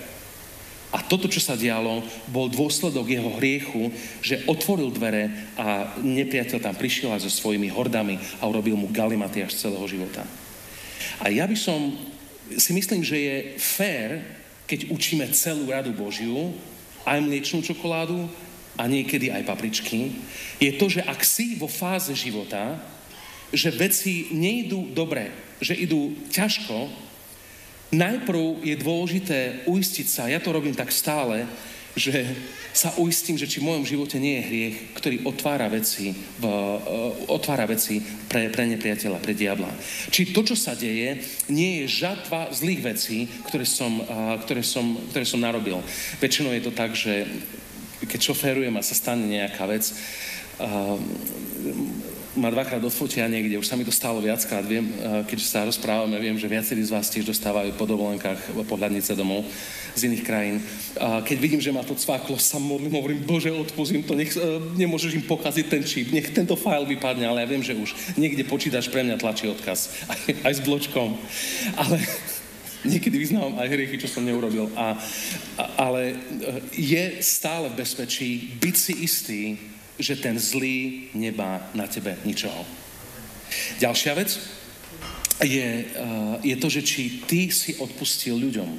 A 0.89 1.05
toto, 1.05 1.29
čo 1.29 1.37
sa 1.37 1.53
dialo, 1.53 2.01
bol 2.31 2.49
dôsledok 2.49 3.05
jeho 3.05 3.37
hriechu, 3.37 3.93
že 4.25 4.41
otvoril 4.49 4.89
dvere 4.89 5.29
a 5.53 5.93
nepriateľ 6.01 6.57
tam 6.57 6.73
prišiel 6.73 7.13
aj 7.13 7.27
so 7.27 7.29
svojimi 7.29 7.69
hordami 7.69 8.17
a 8.41 8.49
urobil 8.49 8.73
mu 8.73 8.89
galimaty 8.89 9.45
až 9.45 9.53
celého 9.53 9.85
života. 9.85 10.25
A 11.21 11.29
ja 11.29 11.45
by 11.45 11.53
som, 11.53 11.93
si 12.57 12.73
myslím, 12.73 13.05
že 13.05 13.17
je 13.19 13.35
fér, 13.61 14.25
keď 14.65 14.89
učíme 14.89 15.29
celú 15.37 15.69
radu 15.69 15.93
Božiu, 15.93 16.55
aj 17.05 17.19
mliečnú 17.21 17.61
čokoládu, 17.61 18.25
a 18.77 18.85
niekedy 18.85 19.33
aj 19.33 19.43
papričky, 19.43 20.13
je 20.61 20.71
to, 20.77 20.87
že 20.87 21.01
ak 21.01 21.21
si 21.25 21.57
vo 21.57 21.65
fáze 21.65 22.13
života, 22.13 22.77
že 23.51 23.73
veci 23.73 24.29
nejdú 24.31 24.93
dobre, 24.93 25.33
že 25.57 25.73
idú 25.73 26.13
ťažko, 26.29 26.87
najprv 27.91 28.61
je 28.61 28.75
dôležité 28.77 29.39
uistiť 29.65 30.07
sa, 30.07 30.29
ja 30.29 30.37
to 30.37 30.53
robím 30.53 30.75
tak 30.75 30.91
stále, 30.93 31.47
že 31.97 32.29
sa 32.77 32.93
uistím, 33.01 33.41
že 33.41 33.49
či 33.49 33.57
v 33.57 33.73
mojom 33.73 33.89
živote 33.89 34.21
nie 34.21 34.37
je 34.37 34.47
hriech, 34.47 34.77
ktorý 35.01 35.25
otvára 35.25 35.65
veci, 35.65 36.13
v, 36.13 36.45
uh, 36.45 36.77
otvára 37.33 37.65
veci 37.65 38.05
pre, 38.29 38.53
pre 38.53 38.69
nepriateľa, 38.69 39.17
pre 39.17 39.33
diabla. 39.33 39.73
Či 40.13 40.29
to, 40.29 40.45
čo 40.45 40.53
sa 40.53 40.77
deje, 40.77 41.25
nie 41.49 41.81
je 41.81 42.05
žatva 42.05 42.53
zlých 42.53 42.85
vecí, 42.85 43.25
ktoré 43.49 43.65
som, 43.65 44.05
uh, 44.05 44.37
ktoré 44.45 44.61
som, 44.61 44.93
ktoré 45.09 45.25
som 45.25 45.41
narobil. 45.41 45.81
Väčšinou 46.21 46.53
je 46.53 46.63
to 46.69 46.69
tak, 46.69 46.93
že 46.93 47.25
keď 48.05 48.19
šoférujem 48.33 48.75
a 48.77 48.85
sa 48.85 48.93
stane 48.93 49.25
nejaká 49.25 49.65
vec, 49.65 49.89
uh, 50.61 50.97
ma 52.37 52.53
dvakrát 52.53 52.77
odfotia 52.85 53.25
niekde, 53.25 53.57
už 53.57 53.65
sa 53.65 53.73
mi 53.73 53.81
to 53.81 53.89
stalo 53.89 54.21
viackrát, 54.21 54.61
viem, 54.61 54.85
uh, 55.01 55.25
keď 55.25 55.37
sa 55.41 55.65
rozprávame, 55.65 56.13
viem, 56.21 56.37
že 56.37 56.45
viacerí 56.45 56.85
z 56.85 56.93
vás 56.93 57.09
tiež 57.09 57.25
dostávajú 57.25 57.73
po 57.73 57.89
dovolenkách 57.89 58.53
pohľadnice 58.69 59.17
domov 59.17 59.41
z 59.97 60.13
iných 60.13 60.23
krajín. 60.23 60.61
Uh, 61.01 61.25
keď 61.25 61.37
vidím, 61.41 61.61
že 61.61 61.73
ma 61.73 61.81
to 61.81 61.97
cváklo, 61.97 62.37
sa 62.37 62.61
modlím, 62.61 62.93
hovorím, 62.93 63.25
Bože, 63.25 63.49
odpustím 63.49 64.05
to, 64.05 64.13
nech, 64.13 64.37
uh, 64.37 64.61
nemôžeš 64.77 65.17
im 65.17 65.25
pokaziť 65.25 65.65
ten 65.65 65.81
čip, 65.81 66.13
nech 66.13 66.29
tento 66.29 66.53
file 66.53 66.85
vypadne, 66.85 67.25
ale 67.25 67.41
ja 67.41 67.49
viem, 67.49 67.65
že 67.65 67.73
už 67.73 68.13
niekde 68.13 68.45
počítač 68.45 68.93
pre 68.93 69.01
mňa 69.01 69.17
tlačí 69.17 69.49
odkaz, 69.49 70.05
aj, 70.05 70.19
aj 70.45 70.53
s 70.53 70.61
bločkom. 70.61 71.17
Ale 71.73 71.97
Niekedy 72.87 73.19
vyznávam 73.19 73.59
aj 73.59 73.67
hriechy, 73.67 73.99
čo 73.99 74.07
som 74.07 74.23
neurobil. 74.23 74.71
A, 74.79 74.95
a, 75.59 75.63
ale 75.75 76.15
e, 76.15 76.15
je 76.71 77.03
stále 77.19 77.67
v 77.67 77.83
bezpečí 77.83 78.55
byť 78.55 78.75
si 78.75 78.93
istý, 79.03 79.41
že 79.99 80.15
ten 80.15 80.39
zlý 80.39 81.11
nemá 81.11 81.67
na 81.75 81.89
tebe 81.89 82.15
ničoho. 82.23 82.63
Ďalšia 83.83 84.13
vec 84.15 84.39
je, 85.43 85.67
e, 85.83 85.85
je 86.47 86.55
to, 86.55 86.67
že 86.71 86.81
či 86.81 87.01
ty 87.27 87.51
si 87.51 87.75
odpustil 87.77 88.39
ľuďom. 88.39 88.69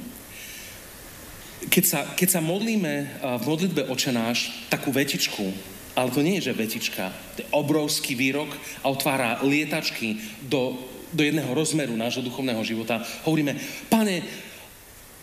Keď 1.69 1.83
sa, 1.85 1.99
keď 2.17 2.39
sa 2.39 2.41
modlíme 2.41 2.93
e, 2.97 3.07
v 3.37 3.43
modlitbe 3.45 3.85
očenáš 3.93 4.67
takú 4.73 4.89
vetičku, 4.89 5.53
ale 5.99 6.15
to 6.15 6.23
nie 6.23 6.39
je, 6.39 6.49
že 6.49 6.57
vetička, 6.57 7.11
to 7.35 7.43
je 7.43 7.51
obrovský 7.51 8.15
výrok 8.15 8.47
a 8.81 8.87
otvára 8.87 9.43
lietačky 9.43 10.15
do 10.47 10.88
do 11.13 11.21
jedného 11.23 11.51
rozmeru 11.53 11.97
nášho 11.97 12.21
duchovného 12.21 12.61
života, 12.63 13.01
hovoríme, 13.25 13.57
pane, 13.89 14.21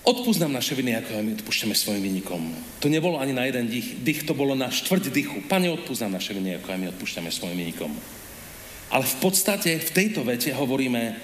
odpúsť 0.07 0.47
nám 0.47 0.63
naše 0.63 0.79
viny, 0.79 0.95
ako 1.03 1.19
my 1.19 1.33
odpúšťame 1.43 1.75
svojim 1.75 2.03
vynikom. 2.03 2.43
To 2.79 2.87
nebolo 2.87 3.19
ani 3.19 3.35
na 3.35 3.43
jeden 3.47 3.67
dých, 3.67 3.99
dých 4.07 4.21
to 4.23 4.39
bolo 4.39 4.55
na 4.55 4.71
štvrť 4.71 5.11
dychu. 5.11 5.39
Pane, 5.51 5.67
odpúsť 5.71 6.07
nám 6.07 6.23
naše 6.23 6.35
viny, 6.35 6.63
ako 6.63 6.79
my 6.79 6.87
odpúšťame 6.95 7.31
svojim 7.35 7.59
vynikom. 7.59 7.91
Ale 8.87 9.03
v 9.03 9.17
podstate 9.19 9.83
v 9.83 9.91
tejto 9.91 10.23
vete 10.23 10.55
hovoríme, 10.55 11.19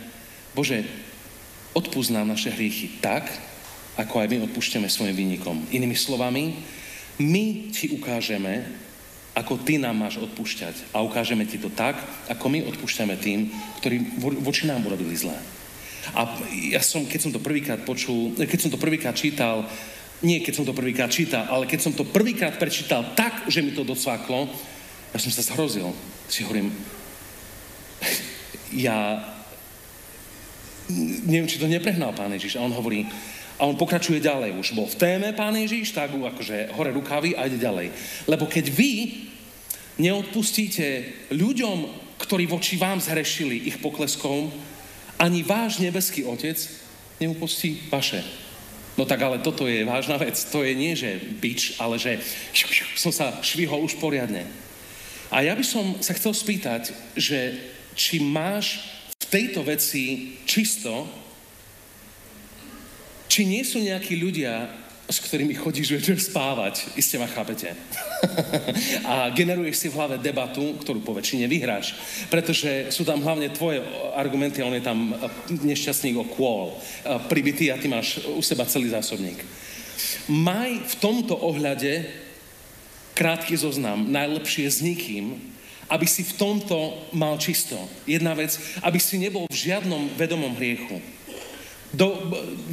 Bože, 0.51 0.83
odpúsť 1.79 2.11
nám 2.11 2.35
naše 2.35 2.51
hriechy 2.51 2.99
tak, 2.99 3.31
ako 3.95 4.19
aj 4.19 4.29
my 4.29 4.37
odpúšťame 4.51 4.89
svojim 4.91 5.15
vynikom. 5.15 5.63
Inými 5.71 5.95
slovami, 5.95 6.59
my 7.23 7.71
ti 7.71 7.93
ukážeme, 7.95 8.67
ako 9.33 9.65
ty 9.65 9.81
nám 9.81 9.97
máš 9.97 10.21
odpúšťať. 10.21 10.93
A 10.93 11.01
ukážeme 11.01 11.49
ti 11.49 11.57
to 11.57 11.73
tak, 11.73 11.97
ako 12.29 12.53
my 12.53 12.69
odpúšťame 12.69 13.17
tým, 13.17 13.49
ktorí 13.81 14.21
voči 14.45 14.69
nám 14.69 14.85
urobili 14.85 15.17
zlé. 15.17 15.37
A 16.13 16.29
ja 16.69 16.83
som, 16.85 17.09
keď 17.09 17.21
som 17.29 17.33
to 17.33 17.41
prvýkrát 17.41 17.81
počul, 17.87 18.37
keď 18.37 18.59
som 18.61 18.71
to 18.75 18.81
prvýkrát 18.81 19.17
čítal, 19.17 19.65
nie 20.23 20.45
keď 20.45 20.55
som 20.63 20.67
to 20.69 20.77
prvýkrát 20.77 21.11
čítal, 21.11 21.49
ale 21.49 21.65
keď 21.67 21.81
som 21.81 21.93
to 21.97 22.05
prvýkrát 22.05 22.61
prečítal 22.61 23.03
tak, 23.17 23.49
že 23.49 23.65
mi 23.65 23.73
to 23.73 23.87
docvaklo, 23.87 24.51
ja 25.13 25.19
som 25.19 25.33
sa 25.33 25.43
zhrozil. 25.45 25.91
Si 26.29 26.45
hovorím, 26.45 26.69
ja 28.87 29.25
neviem, 31.25 31.49
či 31.49 31.57
to 31.57 31.71
neprehnal 31.71 32.13
pán 32.13 32.33
Ježiš. 32.37 32.59
A 32.59 32.65
on 32.65 32.75
hovorí, 32.75 33.09
a 33.63 33.71
on 33.71 33.79
pokračuje 33.79 34.19
ďalej. 34.19 34.59
Už 34.59 34.75
bol 34.75 34.91
v 34.91 34.99
téme 34.99 35.31
pán 35.31 35.55
Ježiš, 35.55 35.95
tak 35.95 36.11
akože 36.11 36.75
hore 36.75 36.91
rukavy 36.91 37.39
a 37.39 37.47
ide 37.47 37.63
ďalej. 37.63 37.95
Lebo 38.27 38.51
keď 38.51 38.67
vy 38.75 39.23
neodpustíte 40.03 41.15
ľuďom, 41.31 41.87
ktorí 42.19 42.51
voči 42.51 42.75
vám 42.75 42.99
zhrešili 42.99 43.71
ich 43.71 43.79
pokleskom, 43.79 44.51
ani 45.15 45.47
váš 45.47 45.79
nebeský 45.79 46.27
otec 46.27 46.59
neupustí 47.23 47.87
vaše. 47.87 48.27
No 48.99 49.07
tak 49.07 49.23
ale 49.23 49.39
toto 49.39 49.71
je 49.71 49.87
vážna 49.87 50.19
vec. 50.19 50.35
To 50.51 50.67
je 50.67 50.75
nie, 50.75 50.99
že 50.99 51.23
bič, 51.39 51.79
ale 51.79 52.03
že 52.03 52.19
som 52.99 53.15
sa 53.15 53.39
švihol 53.47 53.87
už 53.87 53.95
poriadne. 54.03 54.43
A 55.31 55.47
ja 55.47 55.55
by 55.55 55.63
som 55.63 56.03
sa 56.03 56.19
chcel 56.19 56.35
spýtať, 56.35 56.91
že 57.15 57.63
či 57.95 58.19
máš 58.19 58.83
v 59.23 59.27
tejto 59.31 59.63
veci 59.63 60.35
čisto 60.51 61.22
či 63.33 63.49
nie 63.49 63.65
sú 63.65 63.81
nejakí 63.81 64.21
ľudia, 64.21 64.69
s 65.09 65.17
ktorými 65.25 65.57
chodíš 65.57 65.97
večer 65.97 66.21
spávať, 66.21 66.93
iste 67.01 67.17
ma 67.17 67.25
chápete. 67.25 67.73
a 69.09 69.33
generuješ 69.33 69.77
si 69.81 69.89
v 69.89 69.97
hlave 69.97 70.17
debatu, 70.21 70.77
ktorú 70.85 71.01
po 71.01 71.17
väčšine 71.17 71.49
vyhráš. 71.49 71.97
Pretože 72.29 72.93
sú 72.93 73.09
tam 73.09 73.25
hlavne 73.25 73.49
tvoje 73.49 73.81
argumenty 74.13 74.61
on 74.61 74.77
je 74.77 74.85
tam 74.85 75.17
nešťastník 75.49 76.21
o 76.21 76.29
kôl, 76.29 76.77
pribitý 77.33 77.73
a 77.73 77.81
ty 77.81 77.89
máš 77.89 78.21
u 78.21 78.45
seba 78.45 78.69
celý 78.69 78.93
zásobník. 78.93 79.41
Maj 80.29 80.93
v 80.93 80.95
tomto 81.01 81.33
ohľade 81.33 82.05
krátky 83.17 83.57
zoznam, 83.57 84.13
najlepšie 84.13 84.69
s 84.69 84.85
nikým, 84.85 85.41
aby 85.89 86.05
si 86.05 86.25
v 86.25 86.37
tomto 86.37 87.09
mal 87.17 87.37
čisto. 87.41 87.77
Jedna 88.05 88.37
vec, 88.37 88.57
aby 88.85 89.01
si 89.01 89.17
nebol 89.17 89.49
v 89.49 89.61
žiadnom 89.73 90.17
vedomom 90.21 90.53
hriechu 90.57 91.01
do, 91.93 92.17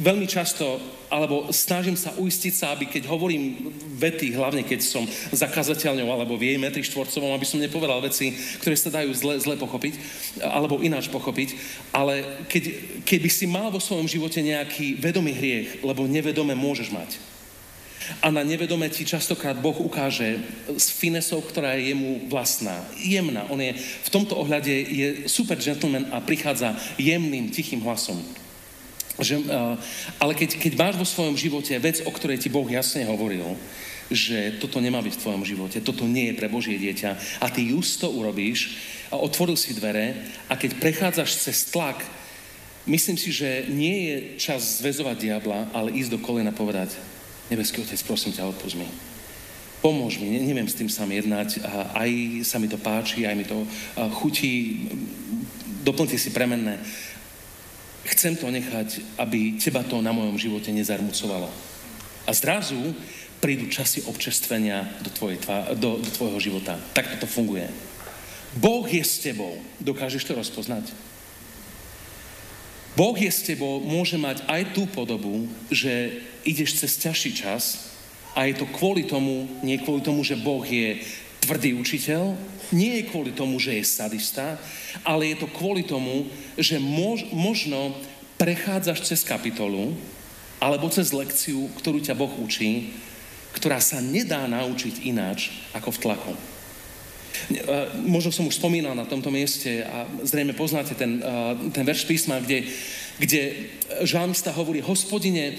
veľmi 0.00 0.24
často, 0.24 0.80
alebo 1.10 1.50
snažím 1.50 1.98
sa 1.98 2.14
uistiť 2.16 2.54
sa, 2.54 2.66
aby 2.72 2.86
keď 2.86 3.10
hovorím 3.10 3.68
vety, 3.98 4.32
hlavne 4.32 4.62
keď 4.62 4.80
som 4.80 5.04
zakazateľňou 5.34 6.08
alebo 6.08 6.38
v 6.38 6.54
jej 6.54 6.58
metri 6.58 6.86
štvorcovom, 6.86 7.34
aby 7.34 7.44
som 7.44 7.60
nepovedal 7.60 8.00
veci, 8.00 8.32
ktoré 8.62 8.78
sa 8.78 8.94
dajú 8.94 9.10
zle, 9.12 9.34
zle 9.42 9.58
pochopiť, 9.58 9.94
alebo 10.40 10.80
ináč 10.80 11.10
pochopiť, 11.10 11.58
ale 11.90 12.46
keď, 12.46 12.62
keby 13.02 13.28
si 13.28 13.44
mal 13.50 13.68
vo 13.68 13.82
svojom 13.82 14.06
živote 14.06 14.38
nejaký 14.40 14.96
vedomý 15.02 15.34
hriech, 15.34 15.82
lebo 15.82 16.06
nevedome 16.06 16.54
môžeš 16.54 16.88
mať, 16.94 17.10
A 18.24 18.32
na 18.34 18.42
nevedome 18.42 18.90
ti 18.90 19.06
častokrát 19.06 19.54
Boh 19.54 19.76
ukáže 19.76 20.42
s 20.66 20.90
finesou, 20.90 21.44
ktorá 21.44 21.78
je 21.78 21.94
jemu 21.94 22.26
vlastná, 22.26 22.74
jemná. 22.98 23.46
On 23.52 23.60
je 23.60 23.70
v 23.78 24.10
tomto 24.10 24.34
ohľade 24.34 24.72
je 24.72 25.08
super 25.30 25.54
gentleman 25.60 26.10
a 26.10 26.18
prichádza 26.18 26.74
jemným, 26.98 27.54
tichým 27.54 27.84
hlasom. 27.86 28.18
Že, 29.18 29.42
ale 30.22 30.32
keď, 30.38 30.60
keď 30.60 30.72
máš 30.78 30.94
vo 30.94 31.06
svojom 31.08 31.34
živote 31.34 31.74
vec, 31.82 32.04
o 32.06 32.10
ktorej 32.14 32.38
ti 32.38 32.52
Boh 32.52 32.68
jasne 32.68 33.08
hovoril, 33.08 33.58
že 34.10 34.58
toto 34.58 34.82
nemá 34.82 34.98
byť 35.02 35.14
v 35.18 35.22
tvojom 35.22 35.42
živote, 35.46 35.78
toto 35.82 36.02
nie 36.06 36.30
je 36.30 36.38
pre 36.38 36.50
Božie 36.50 36.74
dieťa 36.78 37.42
a 37.42 37.46
ty 37.46 37.70
just 37.70 38.02
to 38.02 38.10
urobíš 38.10 38.74
a 39.10 39.18
otvoril 39.18 39.54
si 39.54 39.70
dvere 39.70 40.18
a 40.50 40.58
keď 40.58 40.82
prechádzaš 40.82 41.46
cez 41.46 41.70
tlak, 41.70 42.02
myslím 42.90 43.14
si, 43.14 43.30
že 43.30 43.70
nie 43.70 44.10
je 44.10 44.16
čas 44.42 44.82
zväzovať 44.82 45.16
diabla, 45.18 45.70
ale 45.70 45.94
ísť 45.94 46.10
do 46.10 46.18
kolena 46.18 46.50
povedať, 46.50 46.98
nebeský 47.54 47.86
otec, 47.86 48.02
prosím 48.02 48.34
ťa, 48.34 48.50
odpust 48.50 48.74
mi. 48.74 48.86
Pomôž 49.78 50.18
mi, 50.18 50.28
neviem 50.42 50.66
s 50.68 50.76
tým 50.76 50.90
sám 50.90 51.08
jednať, 51.14 51.62
a 51.64 52.04
aj 52.04 52.10
sa 52.44 52.58
mi 52.58 52.66
to 52.66 52.76
páči, 52.76 53.24
aj 53.24 53.36
mi 53.38 53.46
to 53.46 53.62
chutí, 54.18 54.86
doplňte 55.86 56.18
si 56.18 56.34
premenné 56.34 56.82
chcem 58.04 58.36
to 58.36 58.48
nechať, 58.48 59.18
aby 59.20 59.60
teba 59.60 59.84
to 59.84 60.00
na 60.00 60.12
mojom 60.12 60.40
živote 60.40 60.72
nezarmucovalo. 60.72 61.48
A 62.24 62.30
zrazu 62.32 62.78
prídu 63.40 63.66
časy 63.72 64.04
občerstvenia 64.04 64.84
do, 65.00 65.10
tvojej 65.10 65.40
do, 65.80 65.96
do 65.96 66.10
tvojho 66.12 66.38
života. 66.40 66.76
Tak 66.92 67.20
to 67.20 67.26
funguje. 67.26 67.68
Boh 68.56 68.84
je 68.84 69.00
s 69.00 69.22
tebou. 69.22 69.56
Dokážeš 69.80 70.28
to 70.28 70.36
rozpoznať? 70.36 70.92
Boh 72.98 73.14
je 73.14 73.30
s 73.30 73.46
tebou, 73.46 73.80
môže 73.80 74.18
mať 74.18 74.42
aj 74.50 74.74
tú 74.74 74.84
podobu, 74.90 75.46
že 75.70 76.20
ideš 76.42 76.82
cez 76.82 76.98
ťažší 76.98 77.30
čas 77.32 77.94
a 78.34 78.50
je 78.50 78.58
to 78.58 78.66
kvôli 78.66 79.06
tomu, 79.06 79.46
nie 79.62 79.78
kvôli 79.78 80.02
tomu, 80.02 80.26
že 80.26 80.36
Boh 80.36 80.60
je 80.66 80.98
tvrdý 81.40 81.74
učiteľ, 81.74 82.36
nie 82.70 83.00
je 83.00 83.08
kvôli 83.10 83.34
tomu, 83.34 83.58
že 83.58 83.74
je 83.80 83.84
sadista, 83.84 84.60
ale 85.02 85.34
je 85.34 85.42
to 85.42 85.48
kvôli 85.50 85.82
tomu, 85.82 86.28
že 86.54 86.78
mož, 86.78 87.26
možno 87.32 87.96
prechádzaš 88.38 89.04
cez 89.08 89.20
kapitolu 89.26 89.96
alebo 90.60 90.92
cez 90.92 91.10
lekciu, 91.10 91.72
ktorú 91.80 92.04
ťa 92.04 92.14
Boh 92.14 92.30
učí, 92.38 92.92
ktorá 93.56 93.82
sa 93.82 93.98
nedá 93.98 94.46
naučiť 94.46 95.08
ináč 95.08 95.50
ako 95.74 95.90
v 95.90 96.00
tlaku. 96.04 96.32
Možno 98.04 98.30
som 98.30 98.46
už 98.46 98.60
spomínal 98.60 98.92
na 98.92 99.08
tomto 99.08 99.32
mieste 99.32 99.82
a 99.82 100.04
zrejme 100.22 100.52
poznáte 100.52 100.92
ten, 100.92 101.24
ten 101.72 101.84
verš 101.88 102.04
písma, 102.04 102.38
kde, 102.38 102.68
kde 103.16 103.72
žalmista 104.04 104.52
hovorí, 104.52 104.84
hospodine, 104.84 105.56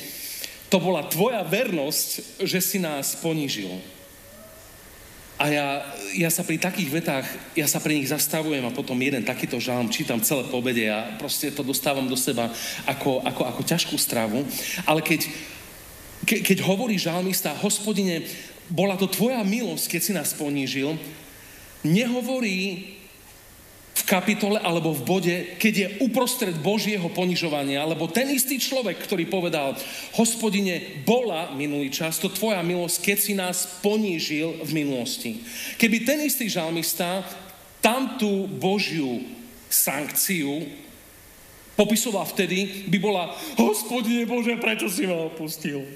to 0.72 0.78
bola 0.80 1.04
tvoja 1.10 1.44
vernosť, 1.44 2.39
že 2.48 2.60
si 2.63 2.78
nás 2.80 3.17
ponížil. 3.20 3.82
A 5.42 5.50
ja, 5.50 5.82
ja 6.14 6.30
sa 6.30 6.46
pri 6.46 6.62
takých 6.62 7.02
vetách, 7.02 7.26
ja 7.58 7.66
sa 7.66 7.82
pri 7.82 7.98
nich 7.98 8.14
zastavujem 8.14 8.62
a 8.62 8.70
potom 8.70 8.94
jeden 9.02 9.26
takýto 9.26 9.58
žalm 9.58 9.90
čítam 9.90 10.22
celé 10.22 10.46
pobede 10.46 10.86
a 10.86 11.18
proste 11.18 11.50
to 11.50 11.66
dostávam 11.66 12.06
do 12.06 12.14
seba 12.14 12.54
ako, 12.86 13.26
ako, 13.26 13.50
ako 13.50 13.62
ťažkú 13.66 13.98
stravu. 13.98 14.46
Ale 14.86 15.02
keď, 15.02 15.26
ke, 16.30 16.46
keď 16.46 16.62
hovorí 16.62 17.02
žalmista, 17.02 17.58
hospodine, 17.58 18.22
bola 18.70 18.94
to 18.94 19.10
tvoja 19.10 19.42
milosť, 19.42 19.98
keď 19.98 20.02
si 20.06 20.14
nás 20.14 20.30
ponížil, 20.38 20.94
nehovorí 21.82 23.01
kapitole 24.12 24.60
alebo 24.60 24.91
v 24.91 25.08
bode, 25.08 25.36
keď 25.56 25.74
je 25.74 25.88
uprostred 26.04 26.52
Božieho 26.60 27.08
ponižovania, 27.15 27.88
lebo 27.88 28.12
ten 28.12 28.28
istý 28.28 28.60
človek, 28.60 29.00
ktorý 29.00 29.32
povedal, 29.32 29.80
hospodine, 30.19 31.00
bola 31.08 31.56
minulý 31.56 31.88
čas, 31.88 32.19
to 32.19 32.28
tvoja 32.28 32.60
milosť, 32.60 32.97
keď 33.00 33.17
si 33.17 33.32
nás 33.32 33.80
ponížil 33.80 34.67
v 34.67 34.71
minulosti. 34.76 35.39
Keby 35.80 36.04
ten 36.04 36.19
istý 36.28 36.52
žalmista 36.52 37.24
tamtú 37.80 38.52
Božiu 38.52 39.24
sankciu 39.71 40.67
popisoval 41.80 42.28
vtedy, 42.28 42.91
by 42.91 42.97
bola, 43.00 43.32
hospodine 43.56 44.28
Bože, 44.28 44.60
prečo 44.60 44.91
si 44.91 45.08
ma 45.08 45.15
opustil? 45.32 45.88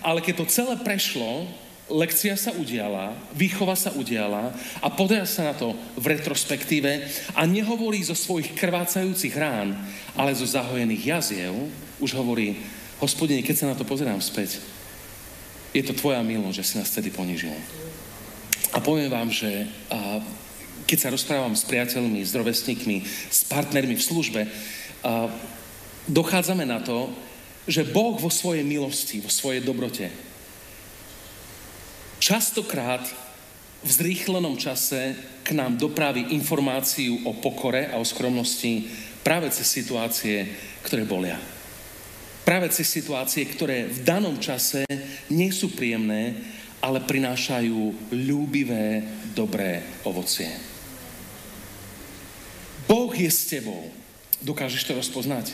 Ale 0.00 0.24
keď 0.24 0.42
to 0.42 0.46
celé 0.48 0.74
prešlo, 0.80 1.44
lekcia 1.90 2.38
sa 2.38 2.54
udiala, 2.54 3.12
výchova 3.34 3.74
sa 3.74 3.90
udiala 3.92 4.54
a 4.78 4.88
podľa 4.88 5.26
sa 5.26 5.50
na 5.50 5.54
to 5.58 5.74
v 5.98 6.16
retrospektíve 6.16 6.90
a 7.34 7.42
nehovorí 7.44 8.00
zo 8.06 8.14
svojich 8.14 8.54
krvácajúcich 8.54 9.34
rán, 9.34 9.74
ale 10.14 10.32
zo 10.32 10.46
zahojených 10.46 11.18
jaziev, 11.18 11.54
už 11.98 12.14
hovorí, 12.14 12.56
hospodine, 13.02 13.42
keď 13.42 13.56
sa 13.58 13.68
na 13.70 13.76
to 13.76 13.84
pozerám 13.84 14.22
späť, 14.22 14.62
je 15.74 15.82
to 15.82 15.94
tvoja 15.94 16.22
milosť, 16.22 16.56
že 16.56 16.66
si 16.66 16.74
nás 16.78 16.90
vtedy 16.90 17.10
ponížil. 17.10 17.54
A 18.70 18.78
poviem 18.78 19.10
vám, 19.10 19.30
že 19.30 19.66
a, 19.90 20.22
keď 20.86 20.98
sa 20.98 21.12
rozprávam 21.14 21.54
s 21.54 21.66
priateľmi, 21.66 22.22
s 22.22 22.34
rovesníkmi, 22.34 22.96
s 23.06 23.46
partnermi 23.46 23.94
v 23.98 24.06
službe, 24.06 24.40
a, 24.46 24.50
dochádzame 26.10 26.66
na 26.66 26.82
to, 26.82 27.10
že 27.70 27.86
Boh 27.86 28.18
vo 28.18 28.30
svojej 28.32 28.66
milosti, 28.66 29.22
vo 29.22 29.30
svojej 29.30 29.62
dobrote 29.62 30.29
častokrát 32.20 33.02
v 33.80 33.90
zrýchlenom 33.90 34.60
čase 34.60 35.16
k 35.40 35.56
nám 35.56 35.80
dopraví 35.80 36.36
informáciu 36.36 37.24
o 37.24 37.32
pokore 37.40 37.88
a 37.88 37.96
o 37.96 38.04
skromnosti 38.04 38.92
práve 39.24 39.48
cez 39.48 39.64
situácie, 39.64 40.44
ktoré 40.84 41.08
bolia. 41.08 41.40
Práve 42.44 42.68
cez 42.68 42.92
situácie, 42.92 43.48
ktoré 43.48 43.88
v 43.88 44.04
danom 44.04 44.36
čase 44.36 44.84
nie 45.32 45.48
sú 45.48 45.72
príjemné, 45.72 46.36
ale 46.80 47.04
prinášajú 47.04 48.12
ľúbivé, 48.12 49.04
dobré 49.32 49.84
ovocie. 50.04 50.48
Boh 52.88 53.12
je 53.12 53.28
s 53.28 53.48
tebou. 53.48 53.88
Dokážeš 54.40 54.88
to 54.88 54.96
rozpoznať? 54.96 55.52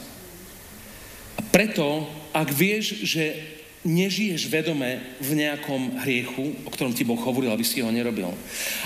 A 1.36 1.42
preto, 1.50 2.06
ak 2.30 2.48
vieš, 2.54 3.02
že 3.02 3.55
nežiješ 3.84 4.48
vedome 4.48 5.02
v 5.20 5.30
nejakom 5.42 6.00
hriechu, 6.02 6.56
o 6.64 6.70
ktorom 6.72 6.96
ti 6.96 7.04
Boh 7.04 7.18
hovoril, 7.20 7.52
aby 7.52 7.62
si 7.62 7.84
ho 7.84 7.90
nerobil. 7.92 8.32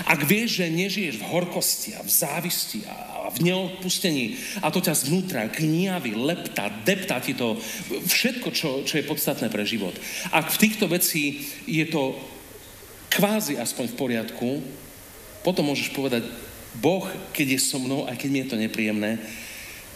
Ak 0.05 0.27
vieš, 0.27 0.61
že 0.61 0.73
nežiješ 0.73 1.15
v 1.21 1.27
horkosti 1.31 1.89
a 1.95 2.01
v 2.03 2.11
závisti 2.11 2.79
a 2.85 3.29
v 3.31 3.47
neodpustení 3.47 4.35
a 4.59 4.69
to 4.69 4.83
ťa 4.83 5.07
zvnútra 5.07 5.47
gniaví, 5.47 6.13
lepta, 6.13 6.67
deptá 6.83 7.23
ti 7.23 7.31
to 7.33 7.55
všetko, 7.89 8.47
čo, 8.51 8.69
čo 8.83 8.99
je 8.99 9.07
podstatné 9.07 9.47
pre 9.47 9.63
život. 9.63 9.95
Ak 10.35 10.51
v 10.51 10.61
týchto 10.67 10.91
vecí 10.91 11.47
je 11.65 11.85
to 11.87 12.17
kvázi 13.11 13.55
aspoň 13.57 13.85
v 13.91 13.99
poriadku, 13.99 14.49
potom 15.41 15.71
môžeš 15.71 15.95
povedať, 15.95 16.27
Boh, 16.77 17.03
keď 17.35 17.57
je 17.57 17.59
so 17.59 17.79
mnou, 17.83 18.07
aj 18.07 18.15
keď 18.15 18.29
mi 18.31 18.39
je 18.43 18.47
to 18.47 18.57
nepríjemné, 18.59 19.11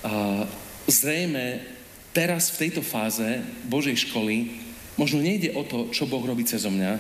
a 0.05 0.45
zrejme 0.86 1.65
teraz 2.13 2.53
v 2.53 2.67
tejto 2.67 2.86
fáze 2.86 3.41
Božej 3.65 4.05
školy 4.05 4.64
Možno 4.95 5.19
nejde 5.19 5.51
o 5.55 5.63
to, 5.67 5.91
čo 5.91 6.08
Boh 6.08 6.23
robí 6.23 6.47
cez 6.47 6.63
mňa, 6.63 6.91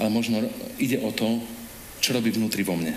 ale 0.00 0.08
možno 0.08 0.40
ide 0.80 0.96
o 1.04 1.12
to, 1.12 1.42
čo 2.00 2.16
robí 2.16 2.32
vnútri 2.32 2.64
vo 2.64 2.78
mne. 2.78 2.96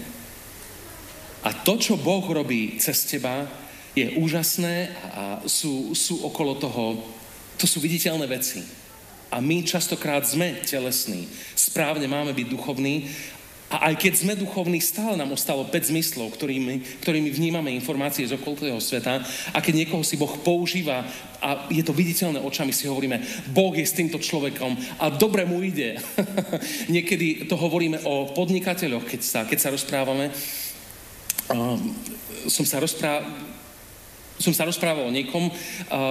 A 1.42 1.50
to, 1.52 1.76
čo 1.82 1.98
Boh 1.98 2.24
robí 2.24 2.78
cez 2.78 3.04
teba, 3.10 3.50
je 3.92 4.16
úžasné 4.16 4.96
a 5.12 5.24
sú, 5.44 5.92
sú 5.92 6.24
okolo 6.24 6.56
toho, 6.56 7.04
to 7.60 7.68
sú 7.68 7.84
viditeľné 7.84 8.24
veci. 8.30 8.64
A 9.32 9.44
my 9.44 9.64
častokrát 9.64 10.24
sme 10.24 10.64
telesní. 10.64 11.28
Správne 11.56 12.08
máme 12.08 12.32
byť 12.32 12.48
duchovní, 12.48 13.12
a 13.72 13.88
aj 13.88 14.04
keď 14.04 14.14
sme 14.20 14.34
duchovní, 14.36 14.84
stále 14.84 15.16
nám 15.16 15.32
ostalo 15.32 15.64
5 15.64 15.72
zmyslov, 15.96 16.36
ktorými, 16.36 17.00
ktorými 17.00 17.32
vnímame 17.32 17.72
informácie 17.72 18.28
z 18.28 18.36
okolitého 18.36 18.76
sveta. 18.84 19.24
A 19.56 19.64
keď 19.64 19.88
niekoho 19.88 20.04
si 20.04 20.20
Boh 20.20 20.36
používa 20.44 21.08
a 21.40 21.72
je 21.72 21.80
to 21.80 21.96
viditeľné 21.96 22.44
očami, 22.44 22.76
si 22.76 22.92
hovoríme, 22.92 23.24
Boh 23.56 23.72
je 23.72 23.88
s 23.88 23.96
týmto 23.96 24.20
človekom 24.20 24.76
a 25.00 25.08
dobre 25.08 25.48
mu 25.48 25.64
ide. 25.64 25.96
Niekedy 26.96 27.48
to 27.48 27.56
hovoríme 27.56 28.04
o 28.04 28.36
podnikateľoch, 28.36 29.08
keď 29.08 29.22
sa, 29.24 29.40
keď 29.48 29.58
sa 29.64 29.72
rozprávame. 29.72 30.36
Uh, 31.48 31.80
som 32.52 32.68
sa 32.68 32.84
rozprával, 32.84 33.24
som 34.42 34.52
sa 34.52 34.66
rozprával 34.66 35.08
o 35.08 35.14
niekom, 35.14 35.54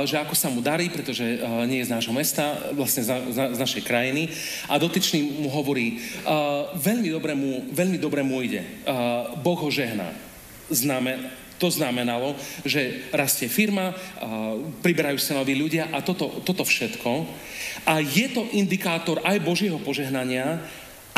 že 0.07 0.17
ako 0.17 0.35
sa 0.39 0.49
mu 0.49 0.63
darí, 0.63 0.89
pretože 0.89 1.23
nie 1.67 1.83
je 1.83 1.89
z 1.91 1.95
nášho 1.99 2.15
mesta, 2.15 2.57
vlastne 2.73 3.03
z, 3.03 3.59
našej 3.59 3.83
krajiny. 3.83 4.31
A 4.71 4.79
dotyčný 4.79 5.43
mu 5.43 5.51
hovorí, 5.51 5.99
veľmi 6.79 7.09
dobre 7.11 7.35
mu, 7.35 7.67
veľmi 7.75 7.99
dobre 7.99 8.23
mu 8.23 8.41
ide. 8.41 8.63
Boh 9.43 9.59
ho 9.59 9.69
žehná. 9.69 10.15
Znamen, 10.71 11.27
to 11.61 11.69
znamenalo, 11.69 12.33
že 12.65 13.13
rastie 13.13 13.45
firma, 13.45 13.93
priberajú 14.81 15.21
sa 15.21 15.37
noví 15.37 15.53
ľudia 15.53 15.93
a 15.93 16.01
toto, 16.01 16.41
toto 16.41 16.65
všetko. 16.65 17.29
A 17.85 18.01
je 18.01 18.33
to 18.33 18.49
indikátor 18.57 19.21
aj 19.21 19.45
Božieho 19.45 19.77
požehnania, 19.77 20.65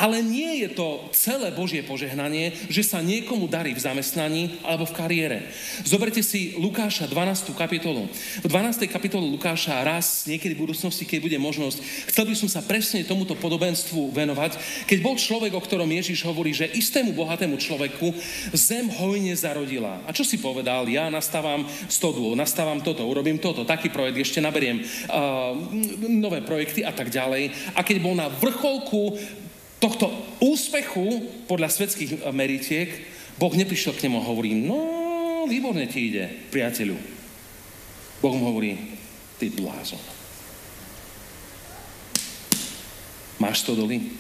Ale 0.03 0.19
nie 0.19 0.67
je 0.67 0.75
to 0.75 1.07
celé 1.15 1.55
Božie 1.55 1.87
požehnanie, 1.87 2.51
že 2.67 2.83
sa 2.83 2.99
niekomu 2.99 3.47
darí 3.47 3.71
v 3.71 3.87
zamestnaní 3.87 4.59
alebo 4.67 4.83
v 4.83 4.99
kariére. 4.99 5.39
Zoberte 5.87 6.27
si 6.27 6.59
Lukáša 6.59 7.07
12. 7.07 7.55
kapitolu. 7.55 8.11
V 8.43 8.49
12. 8.51 8.91
kapitolu 8.91 9.31
Lukáša 9.31 9.79
raz, 9.87 10.27
niekedy 10.27 10.59
v 10.59 10.67
budúcnosti, 10.67 11.07
keď 11.07 11.23
bude 11.23 11.39
možnosť, 11.39 11.79
chcel 12.11 12.27
by 12.27 12.35
som 12.35 12.51
sa 12.51 12.67
presne 12.67 13.07
tomuto 13.07 13.39
podobenstvu 13.39 14.11
venovať, 14.11 14.59
keď 14.91 14.99
bol 15.07 15.15
človek, 15.15 15.55
o 15.55 15.63
ktorom 15.63 15.87
Ježiš 15.87 16.27
hovorí, 16.27 16.51
že 16.51 16.67
istému 16.67 17.15
bohatému 17.15 17.55
človeku 17.55 18.11
zem 18.59 18.91
hojne 18.99 19.39
zarodila. 19.39 20.03
A 20.03 20.11
čo 20.11 20.27
si 20.27 20.43
povedal? 20.43 20.91
Ja 20.91 21.15
nastávam 21.15 21.63
stodlu, 21.87 22.35
nastávam 22.35 22.83
toto, 22.83 23.07
urobím 23.07 23.39
toto, 23.39 23.63
taký 23.63 23.87
projekt, 23.95 24.19
ešte 24.19 24.43
naberiem 24.43 24.83
uh, 24.83 25.55
nové 26.11 26.43
projekty 26.43 26.83
a 26.83 26.91
tak 26.91 27.07
ďalej. 27.07 27.55
A 27.79 27.87
keď 27.87 27.97
bol 28.03 28.19
na 28.19 28.27
vrcholku 28.27 29.15
tohto 29.83 30.07
úspechu 30.39 31.27
podľa 31.51 31.67
svetských 31.67 32.31
meritiek, 32.31 32.87
Boh 33.35 33.51
neprišiel 33.51 33.99
k 33.99 34.07
nemu 34.07 34.23
a 34.23 34.29
hovorí, 34.31 34.55
no, 34.55 34.79
výborne 35.51 35.91
ti 35.91 36.15
ide, 36.15 36.31
priateľu. 36.55 36.95
Boh 38.23 38.35
mu 38.39 38.47
hovorí, 38.47 38.79
ty 39.43 39.51
blázon. 39.51 39.99
Máš 43.43 43.67
to 43.67 43.75
doly? 43.75 44.15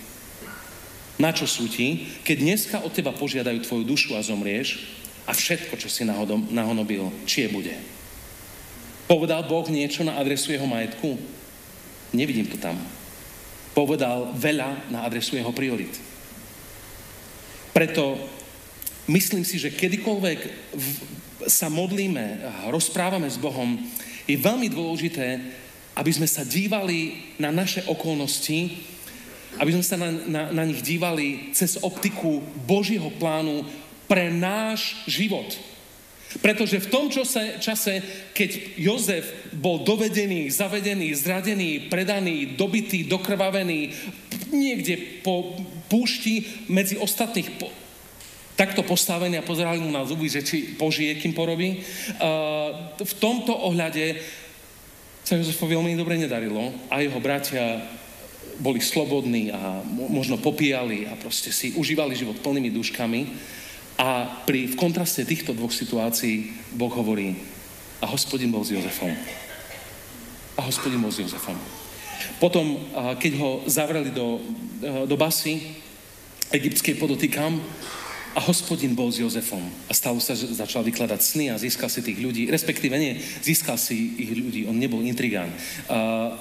Na 1.23 1.31
čo 1.31 1.47
sú 1.47 1.71
ti, 1.71 2.11
keď 2.27 2.37
dneska 2.43 2.77
od 2.83 2.91
teba 2.91 3.15
požiadajú 3.15 3.63
tvoju 3.63 3.85
dušu 3.87 4.19
a 4.19 4.27
zomrieš 4.27 4.83
a 5.23 5.31
všetko, 5.31 5.79
čo 5.79 5.87
si 5.87 6.03
nahodom, 6.03 6.51
nahonobil, 6.51 7.07
čie 7.23 7.47
bude? 7.47 7.79
Povedal 9.07 9.47
Boh 9.47 9.63
niečo 9.71 10.03
na 10.03 10.19
adresu 10.19 10.51
jeho 10.51 10.67
majetku? 10.67 11.15
Nevidím 12.11 12.51
to 12.51 12.59
tam 12.59 12.75
povedal 13.73 14.33
veľa 14.37 14.93
na 14.93 15.05
adresu 15.05 15.37
jeho 15.37 15.53
priorit. 15.53 15.93
Preto 17.73 18.21
myslím 19.09 19.45
si, 19.49 19.57
že 19.57 19.73
kedykoľvek 19.73 20.41
sa 21.49 21.73
modlíme 21.73 22.45
rozprávame 22.69 23.27
s 23.27 23.41
Bohom, 23.41 23.81
je 24.29 24.39
veľmi 24.39 24.71
dôležité, 24.71 25.41
aby 25.99 26.11
sme 26.15 26.29
sa 26.29 26.47
dívali 26.47 27.33
na 27.37 27.51
naše 27.51 27.83
okolnosti, 27.91 28.79
aby 29.61 29.71
sme 29.77 29.85
sa 29.85 29.97
na, 30.01 30.09
na, 30.25 30.43
na 30.53 30.65
nich 30.65 30.81
dívali 30.81 31.53
cez 31.53 31.77
optiku 31.83 32.41
Božieho 32.65 33.13
plánu 33.21 33.67
pre 34.09 34.33
náš 34.33 34.97
život. 35.05 35.49
Pretože 36.41 36.81
v 36.81 36.91
tom 36.91 37.13
čase, 37.61 37.93
keď 38.33 38.81
Jozef 38.81 39.53
bol 39.53 39.85
dovedený, 39.85 40.49
zavedený, 40.49 41.13
zradený, 41.13 41.93
predaný, 41.93 42.57
dobitý, 42.57 43.05
dokrvavený, 43.05 43.93
niekde 44.53 45.21
po 45.21 45.57
púšti 45.93 46.65
medzi 46.73 46.97
ostatných 46.97 47.61
po, 47.61 47.69
takto 48.57 48.81
postavení 48.85 49.37
a 49.37 49.45
pozerali 49.45 49.81
mu 49.81 49.93
na 49.93 50.05
zuby, 50.09 50.29
že 50.29 50.45
či 50.45 50.77
požije, 50.77 51.21
kým 51.21 51.37
porobí. 51.37 51.81
Uh, 52.21 52.97
v 53.01 53.15
tomto 53.21 53.53
ohľade 53.53 54.21
sa 55.25 55.37
Jozefovi 55.37 55.77
veľmi 55.77 55.97
dobre 55.97 56.17
nedarilo 56.17 56.73
a 56.89 57.01
jeho 57.01 57.21
bratia 57.21 57.81
boli 58.61 58.83
slobodní 58.83 59.51
a 59.51 59.81
možno 59.89 60.37
popíjali 60.37 61.09
a 61.09 61.17
proste 61.17 61.55
si 61.55 61.73
užívali 61.73 62.13
život 62.19 62.39
plnými 62.43 62.71
duškami. 62.71 63.21
A 64.03 64.27
pri, 64.43 64.67
v 64.67 64.75
kontraste 64.75 65.23
týchto 65.23 65.55
dvoch 65.55 65.71
situácií 65.71 66.51
Boh 66.75 66.91
hovorí, 66.91 67.39
a 68.03 68.11
hospodin 68.11 68.51
bol 68.51 68.67
s 68.67 68.75
Jozefom. 68.75 69.15
A 70.59 70.61
hospodin 70.67 70.99
bol 70.99 71.15
s 71.15 71.23
Jozefom. 71.23 71.55
Potom, 72.43 72.83
keď 73.23 73.33
ho 73.39 73.63
zavreli 73.71 74.11
do, 74.11 74.43
do 75.07 75.15
basy 75.15 75.79
egyptskej 76.51 76.99
podotýkam, 76.99 77.63
a 78.33 78.41
hospodin 78.41 78.97
bol 78.97 79.13
s 79.13 79.21
Jozefom. 79.21 79.61
A 79.87 79.93
stalo 79.93 80.17
sa, 80.17 80.33
že 80.33 80.49
začal 80.49 80.81
vykladať 80.83 81.21
sny 81.21 81.53
a 81.53 81.61
získal 81.61 81.93
si 81.93 82.01
tých 82.01 82.17
ľudí, 82.17 82.49
respektíve 82.49 82.97
nie, 82.97 83.21
získal 83.45 83.77
si 83.77 84.17
ich 84.17 84.33
ľudí, 84.33 84.65
on 84.65 84.81
nebol 84.81 85.05
intrigán. 85.05 85.53
Uh, 85.85 86.33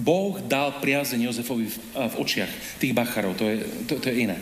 boh 0.00 0.40
dal 0.40 0.80
priazeň 0.80 1.28
Jozefovi 1.28 1.68
v, 1.68 1.76
v 1.92 2.14
očiach 2.16 2.52
tých 2.80 2.96
bacharov, 2.96 3.36
to 3.36 3.44
je, 3.44 3.56
to, 3.84 4.00
to 4.00 4.06
je 4.08 4.24
iné. 4.24 4.36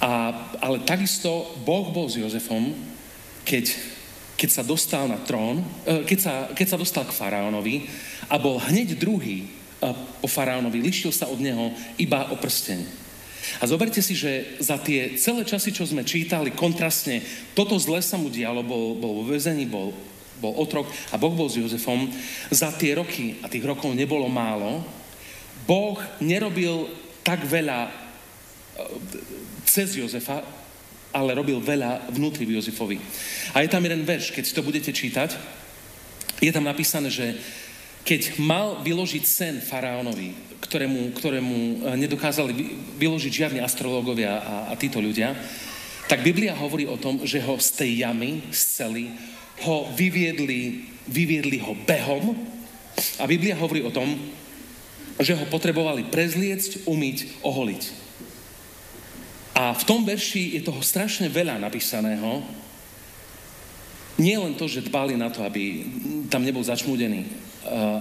A, 0.00 0.32
ale 0.64 0.80
takisto 0.88 1.52
Boh 1.60 1.92
bol 1.92 2.08
s 2.08 2.16
Jozefom, 2.16 2.72
keď, 3.44 3.76
keď 4.40 4.48
sa 4.48 4.62
dostal 4.64 5.04
na 5.04 5.20
trón, 5.20 5.60
e, 5.84 6.08
keď 6.08 6.18
sa, 6.18 6.34
keď 6.56 6.66
sa 6.72 6.80
dostal 6.80 7.04
k 7.04 7.12
faraónovi 7.12 7.84
a 8.32 8.40
bol 8.40 8.56
hneď 8.56 8.96
druhý 8.96 9.44
e, 9.44 9.48
po 10.24 10.28
faraónovi, 10.28 10.80
lišil 10.80 11.12
sa 11.12 11.28
od 11.28 11.36
neho 11.36 11.76
iba 12.00 12.32
o 12.32 12.36
prsteň. 12.40 12.80
A 13.60 13.68
zoberte 13.68 14.00
si, 14.00 14.16
že 14.16 14.56
za 14.60 14.80
tie 14.80 15.20
celé 15.20 15.44
časy, 15.44 15.72
čo 15.72 15.84
sme 15.84 16.04
čítali, 16.04 16.52
kontrastne, 16.52 17.20
toto 17.52 17.76
zle 17.76 18.00
sa 18.00 18.16
mu 18.16 18.32
dialo, 18.32 18.64
bol, 18.64 18.96
bol 18.96 19.20
vo 19.20 19.24
vezení, 19.28 19.68
bol, 19.68 19.92
bol 20.40 20.56
otrok 20.56 20.88
a 21.12 21.20
Boh 21.20 21.32
bol 21.36 21.52
s 21.52 21.60
Jozefom. 21.60 22.08
Za 22.48 22.72
tie 22.72 22.96
roky, 22.96 23.36
a 23.44 23.52
tých 23.52 23.64
rokov 23.68 23.92
nebolo 23.92 24.32
málo, 24.32 24.80
Boh 25.68 26.00
nerobil 26.24 26.88
tak 27.20 27.44
veľa 27.44 27.92
cez 29.70 29.94
Jozefa, 29.94 30.42
ale 31.14 31.38
robil 31.38 31.62
veľa 31.62 32.10
vnútri 32.10 32.42
v 32.42 32.58
Jozefovi. 32.58 32.98
A 33.54 33.62
je 33.62 33.70
tam 33.70 33.82
jeden 33.86 34.02
verš, 34.02 34.34
keď 34.34 34.44
si 34.46 34.54
to 34.54 34.66
budete 34.66 34.90
čítať, 34.90 35.38
je 36.42 36.50
tam 36.50 36.66
napísané, 36.66 37.06
že 37.06 37.38
keď 38.02 38.40
mal 38.42 38.82
vyložiť 38.82 39.24
sen 39.26 39.54
faraónovi, 39.62 40.58
ktorému, 40.66 41.14
ktorému 41.14 41.56
eh, 41.56 41.70
nedokázali 42.00 42.52
vyložiť 42.98 43.32
žiadni 43.32 43.60
astrológovia 43.62 44.40
a, 44.40 44.54
a 44.70 44.74
títo 44.74 44.98
ľudia, 44.98 45.36
tak 46.10 46.26
Biblia 46.26 46.58
hovorí 46.58 46.90
o 46.90 46.98
tom, 46.98 47.22
že 47.22 47.38
ho 47.38 47.54
z 47.62 47.70
tej 47.70 47.90
jamy, 48.02 48.42
z 48.50 48.82
cely, 48.82 49.06
ho 49.62 49.86
vyviedli, 49.94 50.90
vyviedli 51.06 51.62
ho 51.62 51.78
behom 51.86 52.34
a 53.20 53.24
Biblia 53.30 53.54
hovorí 53.54 53.86
o 53.86 53.94
tom, 53.94 54.18
že 55.20 55.36
ho 55.36 55.44
potrebovali 55.46 56.08
prezliecť, 56.08 56.88
umyť, 56.88 57.44
oholiť. 57.44 57.99
A 59.60 59.76
v 59.76 59.84
tom 59.84 60.08
verši 60.08 60.56
je 60.56 60.64
toho 60.64 60.80
strašne 60.80 61.28
veľa 61.28 61.60
napísaného. 61.60 62.40
Nie 64.16 64.40
len 64.40 64.56
to, 64.56 64.64
že 64.64 64.88
dbali 64.88 65.20
na 65.20 65.28
to, 65.28 65.44
aby 65.44 65.84
tam 66.32 66.40
nebol 66.40 66.64
začmúdený 66.64 67.28
uh, 67.28 68.00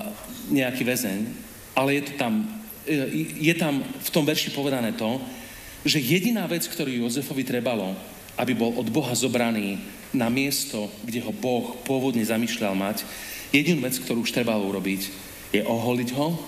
nejaký 0.56 0.88
väzeň, 0.88 1.20
ale 1.76 2.00
je, 2.00 2.04
to 2.08 2.14
tam, 2.16 2.48
je 3.36 3.54
tam 3.60 3.84
v 3.84 4.10
tom 4.12 4.24
verši 4.24 4.56
povedané 4.56 4.96
to, 4.96 5.20
že 5.84 6.00
jediná 6.00 6.48
vec, 6.48 6.64
ktorú 6.64 6.92
Jozefovi 6.92 7.44
trebalo, 7.44 7.92
aby 8.40 8.56
bol 8.56 8.80
od 8.80 8.88
Boha 8.88 9.12
zobraný 9.12 9.84
na 10.16 10.32
miesto, 10.32 10.88
kde 11.04 11.20
ho 11.28 11.36
Boh 11.36 11.76
pôvodne 11.84 12.24
zamýšľal 12.24 12.72
mať, 12.72 13.04
jedinú 13.52 13.84
vec, 13.84 14.00
ktorú 14.00 14.24
už 14.24 14.32
trebalo 14.32 14.64
urobiť, 14.64 15.12
je 15.52 15.62
oholiť 15.64 16.10
ho, 16.16 16.40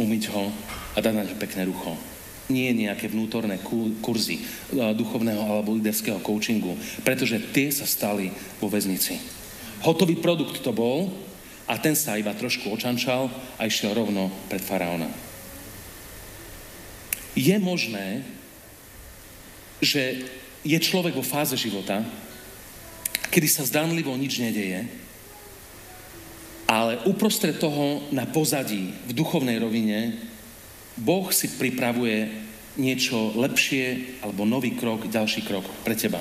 umyť 0.00 0.24
ho 0.32 0.48
a 0.96 0.98
dať 1.00 1.12
na 1.12 1.24
ňo 1.28 1.36
pekné 1.40 1.68
rucho 1.68 2.15
nie 2.46 2.70
nejaké 2.74 3.10
vnútorné 3.10 3.58
kurzy 4.02 4.38
duchovného 4.70 5.42
alebo 5.42 5.74
líderského 5.74 6.22
coachingu, 6.22 6.78
pretože 7.02 7.42
tie 7.50 7.70
sa 7.74 7.86
stali 7.86 8.30
vo 8.62 8.70
väznici. 8.70 9.18
Hotový 9.82 10.18
produkt 10.18 10.62
to 10.62 10.70
bol 10.70 11.10
a 11.66 11.74
ten 11.76 11.98
sa 11.98 12.14
iba 12.14 12.30
trošku 12.32 12.70
očančal 12.70 13.26
a 13.58 13.66
išiel 13.66 13.92
rovno 13.94 14.30
pred 14.46 14.62
faraóna. 14.62 15.10
Je 17.36 17.52
možné, 17.60 18.24
že 19.82 20.24
je 20.64 20.78
človek 20.80 21.12
vo 21.12 21.26
fáze 21.26 21.52
života, 21.58 22.00
kedy 23.28 23.46
sa 23.50 23.68
zdanlivo 23.68 24.14
nič 24.16 24.40
nedeje, 24.40 24.88
ale 26.66 26.98
uprostred 27.06 27.60
toho 27.62 28.02
na 28.10 28.26
pozadí, 28.26 28.90
v 29.06 29.12
duchovnej 29.14 29.60
rovine, 29.62 30.18
Boh 30.96 31.28
si 31.28 31.52
pripravuje 31.60 32.32
niečo 32.76 33.32
lepšie 33.36 34.18
alebo 34.24 34.48
nový 34.48 34.76
krok, 34.76 35.08
ďalší 35.08 35.44
krok 35.44 35.64
pre 35.84 35.96
teba. 35.96 36.20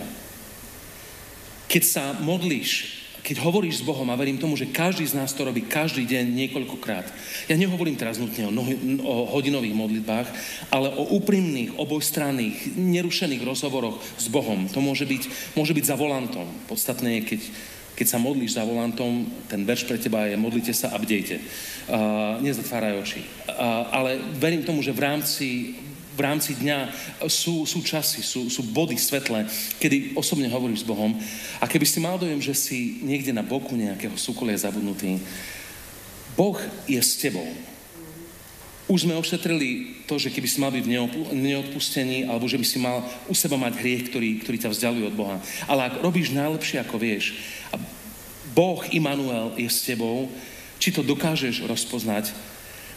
Keď 1.67 1.83
sa 1.83 2.03
modlíš, 2.15 3.03
keď 3.25 3.41
hovoríš 3.41 3.81
s 3.81 3.87
Bohom 3.87 4.05
a 4.13 4.19
verím 4.19 4.37
tomu, 4.37 4.53
že 4.53 4.69
každý 4.69 5.01
z 5.01 5.17
nás 5.17 5.33
to 5.33 5.43
robí 5.43 5.65
každý 5.65 6.05
deň 6.05 6.25
niekoľkokrát. 6.45 7.09
Ja 7.49 7.57
nehovorím 7.57 7.97
teraz 7.97 8.21
nutne 8.21 8.47
o, 8.47 8.53
nohy, 8.53 8.77
o 9.01 9.25
hodinových 9.33 9.73
modlitbách, 9.73 10.27
ale 10.69 10.93
o 10.93 11.17
úprimných, 11.17 11.73
obojstranných, 11.75 12.77
nerušených 12.77 13.41
rozhovoroch 13.41 13.97
s 14.21 14.29
Bohom. 14.29 14.69
To 14.69 14.79
môže 14.79 15.09
byť, 15.09 15.55
môže 15.57 15.73
byť 15.73 15.85
za 15.89 15.97
volantom. 15.97 16.45
Podstatné 16.69 17.19
je, 17.19 17.21
keď 17.33 17.41
keď 17.95 18.07
sa 18.11 18.19
modlíš 18.19 18.59
za 18.59 18.67
volantom, 18.67 19.23
ten 19.47 19.63
verš 19.63 19.87
pre 19.87 19.95
teba 19.95 20.27
je 20.27 20.35
modlite 20.35 20.75
sa 20.75 20.91
a 20.91 20.99
bdejte. 20.99 21.39
Uh, 21.87 22.43
nezatváraj 22.43 22.99
oči. 22.99 23.23
Ale 23.91 24.19
verím 24.35 24.63
tomu, 24.63 24.83
že 24.83 24.95
v 24.95 25.03
rámci 25.03 25.47
v 26.15 26.23
rámci 26.23 26.55
dňa 26.55 26.95
sú, 27.27 27.67
sú 27.67 27.83
časy, 27.83 28.23
sú, 28.23 28.47
sú 28.47 28.63
body 28.71 28.95
svetle, 28.95 29.43
kedy 29.83 30.15
osobne 30.15 30.47
hovoríš 30.47 30.87
s 30.87 30.87
Bohom. 30.87 31.11
A 31.59 31.67
keby 31.67 31.83
si 31.83 31.99
mal 31.99 32.15
dojem, 32.15 32.39
že 32.39 32.55
si 32.55 33.03
niekde 33.03 33.35
na 33.35 33.43
boku 33.43 33.75
nejakého 33.75 34.15
súkolia 34.15 34.55
zabudnutý, 34.55 35.19
Boh 36.39 36.55
je 36.87 36.99
s 36.99 37.19
tebou. 37.19 37.47
Už 38.85 39.07
sme 39.07 39.17
ošetrili 39.17 40.03
to, 40.05 40.15
že 40.15 40.29
keby 40.29 40.47
si 40.47 40.61
mal 40.61 40.69
byť 40.69 40.83
v 40.85 40.93
neodpustení, 41.35 42.29
alebo 42.29 42.45
že 42.45 42.59
by 42.59 42.65
si 42.67 42.77
mal 42.77 43.01
u 43.25 43.33
seba 43.33 43.57
mať 43.57 43.81
hriech, 43.81 44.13
ktorý, 44.13 44.29
ktorý 44.45 44.57
ťa 44.61 44.71
vzdialuje 44.71 45.05
od 45.09 45.19
Boha. 45.19 45.35
Ale 45.65 45.89
ak 45.89 46.05
robíš 46.05 46.31
najlepšie, 46.31 46.79
ako 46.85 46.95
vieš, 47.01 47.33
a 47.73 47.81
Boh 48.53 48.79
Immanuel 48.93 49.57
je 49.57 49.67
s 49.67 49.83
tebou, 49.83 50.29
či 50.77 50.93
to 50.93 51.01
dokážeš 51.01 51.65
rozpoznať, 51.65 52.29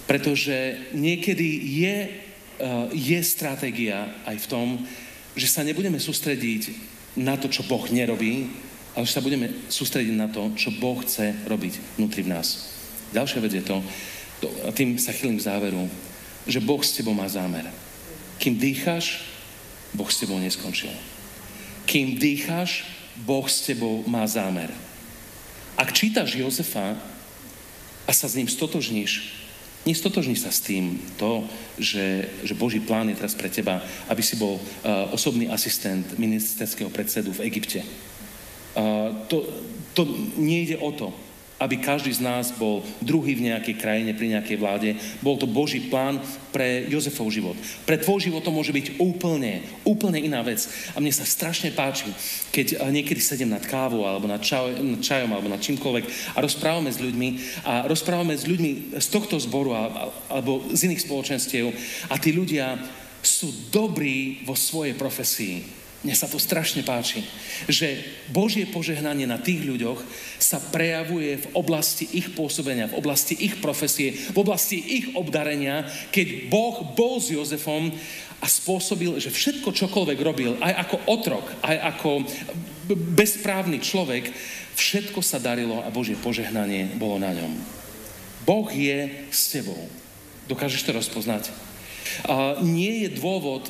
pretože 0.09 0.88
niekedy 0.96 1.48
je, 1.84 1.96
uh, 2.09 2.88
je 2.96 3.20
stratégia 3.20 4.09
aj 4.24 4.40
v 4.40 4.50
tom, 4.50 4.66
že 5.36 5.46
sa 5.46 5.61
nebudeme 5.61 6.00
sústrediť 6.00 6.72
na 7.20 7.36
to, 7.36 7.52
čo 7.52 7.68
Boh 7.68 7.84
nerobí, 7.92 8.48
ale 8.96 9.04
že 9.04 9.14
sa 9.14 9.22
budeme 9.22 9.52
sústrediť 9.68 10.14
na 10.16 10.32
to, 10.32 10.50
čo 10.56 10.72
Boh 10.80 10.96
chce 11.04 11.44
robiť 11.44 12.00
vnútri 12.00 12.24
v 12.24 12.32
nás. 12.32 12.72
Ďalšia 13.12 13.44
vec 13.44 13.52
je 13.52 13.64
to, 13.68 13.76
to, 14.40 14.48
a 14.64 14.72
tým 14.72 14.96
sa 14.96 15.12
chylím 15.12 15.36
k 15.36 15.46
záveru, 15.46 15.86
že 16.48 16.64
Boh 16.64 16.80
s 16.80 16.96
tebou 16.96 17.12
má 17.12 17.28
zámer. 17.28 17.68
Kým 18.40 18.56
dýcháš, 18.56 19.22
Boh 19.92 20.09
s 20.09 20.18
tebou 20.18 20.40
neskončil. 20.40 20.90
Kým 21.84 22.16
dýcháš, 22.16 22.88
Boh 23.22 23.44
s 23.44 23.61
tebou 23.62 24.02
má 24.09 24.24
zámer. 24.24 24.72
Ak 25.78 25.94
čítaš 25.94 26.34
Jozefa 26.34 26.98
a 28.02 28.11
sa 28.11 28.26
s 28.26 28.34
ním 28.34 28.50
stotožníš, 28.50 29.38
nestotožní 29.89 30.36
sa 30.36 30.53
s 30.53 30.61
tým 30.61 31.01
to, 31.16 31.49
že, 31.80 32.28
že 32.45 32.53
Boží 32.53 32.84
plán 32.84 33.09
je 33.09 33.16
teraz 33.16 33.32
pre 33.32 33.49
teba, 33.49 33.80
aby 34.12 34.20
si 34.20 34.36
bol 34.36 34.61
uh, 34.61 35.09
osobný 35.16 35.49
asistent 35.49 36.05
ministerského 36.20 36.93
predsedu 36.93 37.32
v 37.32 37.49
Egypte. 37.49 37.80
Uh, 38.76 39.24
to, 39.32 39.49
to 39.97 40.05
nie 40.36 40.68
ide 40.68 40.76
o 40.76 40.93
to 40.93 41.09
aby 41.59 41.82
každý 41.82 42.14
z 42.14 42.22
nás 42.22 42.54
bol 42.54 42.86
druhý 43.02 43.34
v 43.34 43.50
nejakej 43.50 43.76
krajine, 43.78 44.14
pri 44.14 44.38
nejakej 44.38 44.56
vláde. 44.59 44.90
Bol 45.18 45.34
to 45.38 45.50
Boží 45.50 45.90
plán 45.90 46.22
pre 46.54 46.86
Jozefov 46.86 47.34
život. 47.34 47.59
Pre 47.82 47.98
tvoj 47.98 48.30
život 48.30 48.46
to 48.46 48.54
môže 48.54 48.70
byť 48.70 49.02
úplne, 49.02 49.66
úplne 49.82 50.22
iná 50.22 50.42
vec. 50.46 50.62
A 50.94 51.02
mne 51.02 51.11
sa 51.11 51.26
strašne 51.26 51.74
páči, 51.74 52.11
keď 52.54 52.86
niekedy 52.90 53.18
sedem 53.18 53.50
nad 53.50 53.66
kávou, 53.66 54.06
alebo 54.06 54.30
nad, 54.30 54.38
čaj, 54.38 54.78
nad 54.78 55.02
čajom, 55.02 55.30
alebo 55.34 55.50
nad 55.50 55.59
čímkoľvek 55.59 56.34
a 56.34 56.38
rozprávame 56.38 56.94
s 56.94 57.02
ľuďmi 57.02 57.28
a 57.66 57.72
rozprávame 57.90 58.38
s 58.38 58.46
ľuďmi 58.46 58.98
z 58.98 59.06
tohto 59.11 59.36
zboru 59.42 59.74
alebo 60.30 60.62
z 60.70 60.88
iných 60.88 61.04
spoločenstiev 61.04 61.66
a 62.09 62.14
tí 62.16 62.30
ľudia 62.30 62.78
sú 63.18 63.50
dobrí 63.74 64.46
vo 64.46 64.54
svojej 64.54 64.94
profesii 64.94 65.78
mne 65.99 66.14
sa 66.14 66.30
to 66.30 66.38
strašne 66.38 66.86
páči, 66.86 67.26
že 67.66 67.99
Božie 68.30 68.70
požehnanie 68.70 69.26
na 69.26 69.34
tých 69.34 69.66
ľuďoch 69.66 69.99
sa 70.38 70.62
prejavuje 70.62 71.42
v 71.42 71.46
oblasti 71.59 72.07
ich 72.14 72.38
pôsobenia, 72.38 72.86
v 72.86 73.03
oblasti 73.03 73.34
ich 73.34 73.59
profesie, 73.59 74.14
v 74.14 74.38
oblasti 74.38 74.78
ich 74.78 75.11
obdarenia, 75.18 75.90
keď 76.14 76.46
Boh 76.46 76.94
bol 76.94 77.18
s 77.18 77.34
Jozefom 77.34 77.90
a 78.38 78.46
spôsobil, 78.46 79.18
že 79.18 79.34
všetko, 79.34 79.74
čokoľvek 79.74 80.18
robil, 80.22 80.55
aj 80.62 80.86
ako 80.86 80.96
otrok, 81.11 81.46
aj 81.66 81.76
ako 81.99 82.11
bezprávny 83.18 83.82
človek, 83.82 84.30
všetko 84.78 85.18
sa 85.18 85.42
darilo 85.42 85.82
a 85.82 85.90
Božie 85.90 86.14
požehnanie 86.14 86.94
bolo 86.94 87.18
na 87.18 87.34
ňom. 87.34 87.59
Boh 88.46 88.70
je 88.70 89.26
s 89.34 89.51
tebou. 89.51 89.90
Dokážeš 90.46 90.86
to 90.86 90.94
rozpoznať? 90.94 91.51
Uh, 92.24 92.62
nie 92.62 93.05
je 93.05 93.18
dôvod 93.18 93.68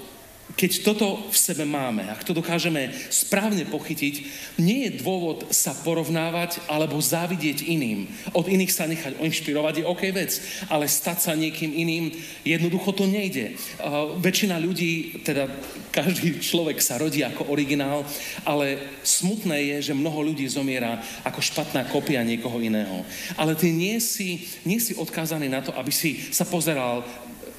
keď 0.58 0.82
toto 0.82 1.22
v 1.30 1.38
sebe 1.38 1.62
máme, 1.62 2.02
ak 2.10 2.26
to 2.26 2.34
dokážeme 2.34 2.90
správne 3.14 3.62
pochytiť, 3.62 4.14
nie 4.58 4.90
je 4.90 4.98
dôvod 4.98 5.46
sa 5.54 5.70
porovnávať 5.70 6.58
alebo 6.66 6.98
závidieť 6.98 7.62
iným. 7.62 8.10
Od 8.34 8.50
iných 8.50 8.74
sa 8.74 8.90
nechať 8.90 9.22
inšpirovať 9.22 9.74
je 9.80 9.84
OK 9.86 10.02
vec, 10.10 10.34
ale 10.66 10.90
stať 10.90 11.30
sa 11.30 11.38
niekým 11.38 11.70
iným, 11.70 12.10
jednoducho 12.42 12.90
to 12.90 13.06
nejde. 13.06 13.54
Uh, 13.78 14.18
väčšina 14.18 14.58
ľudí, 14.58 15.22
teda 15.22 15.46
každý 15.94 16.42
človek 16.42 16.82
sa 16.82 16.98
rodí 16.98 17.22
ako 17.22 17.54
originál, 17.54 18.02
ale 18.42 18.82
smutné 19.06 19.78
je, 19.78 19.94
že 19.94 19.98
mnoho 19.98 20.26
ľudí 20.26 20.42
zomiera 20.50 20.98
ako 21.22 21.38
špatná 21.38 21.86
kopia 21.86 22.26
niekoho 22.26 22.58
iného. 22.58 23.06
Ale 23.38 23.54
ty 23.54 23.70
nie 23.70 24.02
si, 24.02 24.42
nie 24.66 24.82
si 24.82 24.98
odkázaný 24.98 25.46
na 25.46 25.62
to, 25.62 25.70
aby 25.78 25.94
si 25.94 26.18
sa 26.34 26.42
pozeral 26.42 27.06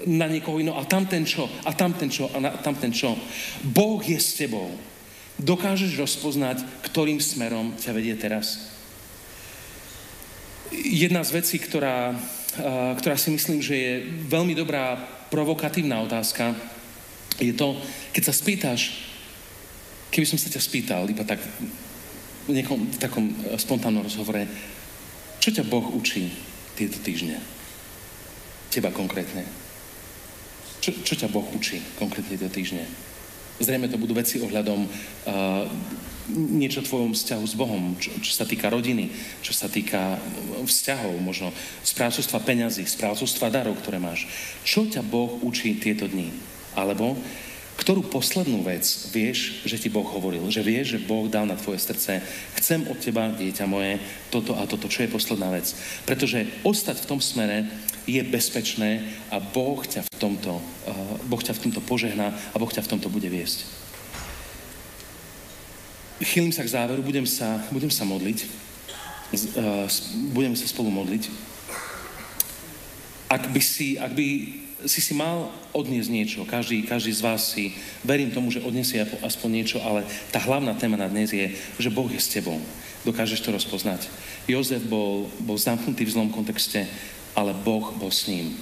na 0.07 0.27
niekoho 0.31 0.59
iného 0.59 0.77
a 0.77 0.87
tamten 0.87 1.27
čo, 1.27 1.49
a 1.65 1.71
tamten 1.75 2.07
čo, 2.07 2.31
a 2.31 2.37
na, 2.39 2.55
tamten 2.59 2.93
čo. 2.93 3.17
Boh 3.65 3.99
je 3.99 4.15
s 4.15 4.39
tebou. 4.39 4.71
Dokážeš 5.39 5.95
rozpoznať, 5.95 6.63
ktorým 6.83 7.19
smerom 7.19 7.75
ťa 7.79 7.91
vedie 7.95 8.15
teraz? 8.15 8.75
Jedna 10.71 11.23
z 11.23 11.41
vecí, 11.41 11.57
ktorá, 11.57 12.13
ktorá 12.99 13.15
si 13.17 13.31
myslím, 13.31 13.59
že 13.63 13.75
je 13.75 13.93
veľmi 14.27 14.53
dobrá 14.53 14.99
provokatívna 15.31 16.03
otázka, 16.03 16.53
je 17.39 17.55
to, 17.55 17.79
keď 18.11 18.23
sa 18.27 18.35
spýtaš, 18.35 18.81
keby 20.11 20.27
som 20.27 20.35
sa 20.35 20.51
ťa 20.51 20.61
spýtal, 20.61 21.07
iba 21.07 21.23
tak 21.23 21.39
v 22.49 22.51
nejakom 22.51 22.97
takom 22.97 23.29
e, 23.29 23.55
spontánnom 23.55 24.03
rozhovore, 24.03 24.43
čo 25.39 25.53
ťa 25.53 25.63
Boh 25.69 25.85
učí 25.95 26.33
tieto 26.75 26.99
týždne? 26.99 27.39
Teba 28.73 28.91
konkrétne. 28.91 29.58
Čo, 30.89 31.05
čo 31.05 31.21
ťa 31.21 31.29
Boh 31.29 31.45
učí 31.53 31.77
konkrétne 32.01 32.33
tie 32.33 32.49
týždne? 32.49 32.81
Zrejme 33.61 33.93
to 33.93 34.01
budú 34.01 34.17
veci 34.17 34.41
ohľadom 34.41 34.89
uh, 34.89 35.69
niečo 36.33 36.81
o 36.81 36.87
tvojom 36.89 37.13
vzťahu 37.13 37.45
s 37.45 37.53
Bohom, 37.53 37.93
čo, 38.01 38.09
čo 38.25 38.33
sa 38.33 38.49
týka 38.49 38.73
rodiny, 38.73 39.13
čo 39.45 39.53
sa 39.53 39.69
týka 39.69 40.17
vzťahov, 40.65 41.13
možno 41.21 41.53
správcovstva 41.85 42.41
peňazí, 42.41 42.89
správcovstva 42.89 43.53
darov, 43.53 43.77
ktoré 43.77 44.01
máš. 44.01 44.25
Čo 44.65 44.89
ťa 44.89 45.05
Boh 45.05 45.37
učí 45.45 45.77
tieto 45.77 46.09
dni? 46.09 46.33
Alebo 46.73 47.13
ktorú 47.77 48.09
poslednú 48.09 48.65
vec 48.65 48.83
vieš, 49.13 49.61
že 49.63 49.77
ti 49.77 49.93
Boh 49.93 50.03
hovoril, 50.03 50.49
že 50.51 50.65
vieš, 50.65 50.97
že 50.97 51.05
Boh 51.05 51.31
dal 51.31 51.45
na 51.45 51.55
tvoje 51.55 51.79
srdce, 51.79 52.19
chcem 52.57 52.83
od 52.89 52.97
teba, 52.97 53.31
dieťa 53.31 53.65
moje, 53.69 54.01
toto 54.33 54.57
a 54.57 54.65
toto, 54.65 54.91
čo 54.91 55.05
je 55.05 55.13
posledná 55.13 55.53
vec. 55.53 55.69
Pretože 56.03 56.49
ostať 56.67 57.05
v 57.05 57.09
tom 57.13 57.21
smere 57.21 57.69
je 58.09 58.23
bezpečné 58.25 59.05
a 59.29 59.37
Boh 59.37 59.77
ťa 59.85 60.01
v 60.01 60.15
tomto, 60.17 60.57
uh, 60.57 61.15
boh 61.29 61.41
ťa 61.41 61.53
v 61.53 61.69
tomto 61.69 61.81
požehná 61.85 62.33
a 62.33 62.55
Boh 62.57 62.71
ťa 62.71 62.81
v 62.81 62.91
tomto 62.97 63.07
bude 63.13 63.29
viesť. 63.29 63.69
Chýlim 66.19 66.51
sa 66.51 66.65
k 66.65 66.73
záveru, 66.73 67.05
budem 67.05 67.23
sa, 67.23 67.61
budem 67.69 67.93
sa 67.93 68.03
modliť. 68.03 68.39
Uh, 69.55 69.85
budeme 70.33 70.57
sa 70.57 70.65
spolu 70.65 70.89
modliť. 70.89 71.29
Ak 73.29 73.45
by 73.53 73.61
si, 73.61 73.95
ak 74.01 74.17
by 74.17 74.27
si 74.87 75.03
si 75.03 75.11
mal 75.11 75.51
odniesť 75.75 76.09
niečo. 76.11 76.39
Každý, 76.47 76.87
každý 76.87 77.11
z 77.11 77.25
vás 77.25 77.51
si, 77.51 77.75
verím 78.05 78.31
tomu, 78.31 78.47
že 78.47 78.63
odniesie 78.63 79.03
aspoň 79.19 79.49
niečo, 79.51 79.77
ale 79.83 80.07
tá 80.31 80.39
hlavná 80.39 80.71
téma 80.79 80.95
na 80.95 81.11
dnes 81.11 81.35
je, 81.35 81.51
že 81.75 81.91
Boh 81.91 82.07
je 82.07 82.19
s 82.21 82.31
tebou. 82.31 82.55
Dokážeš 83.03 83.43
to 83.43 83.51
rozpoznať. 83.51 84.07
Jozef 84.47 84.83
bol, 84.87 85.27
bol 85.43 85.59
zamknutý 85.59 86.07
v 86.07 86.13
zlom 86.15 86.29
kontexte, 86.31 86.87
ale 87.33 87.53
Boh 87.53 87.93
bol 87.97 88.09
s 88.13 88.29
ním. 88.29 88.57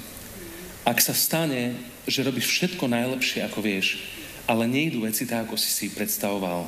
Ak 0.88 1.04
sa 1.04 1.12
stane, 1.12 1.76
že 2.08 2.24
robíš 2.24 2.48
všetko 2.48 2.88
najlepšie, 2.88 3.44
ako 3.44 3.60
vieš, 3.60 4.00
ale 4.48 4.68
nejdu 4.68 5.04
veci 5.04 5.28
tak, 5.28 5.52
ako 5.52 5.60
si 5.60 5.68
si 5.68 5.86
predstavoval, 5.92 6.64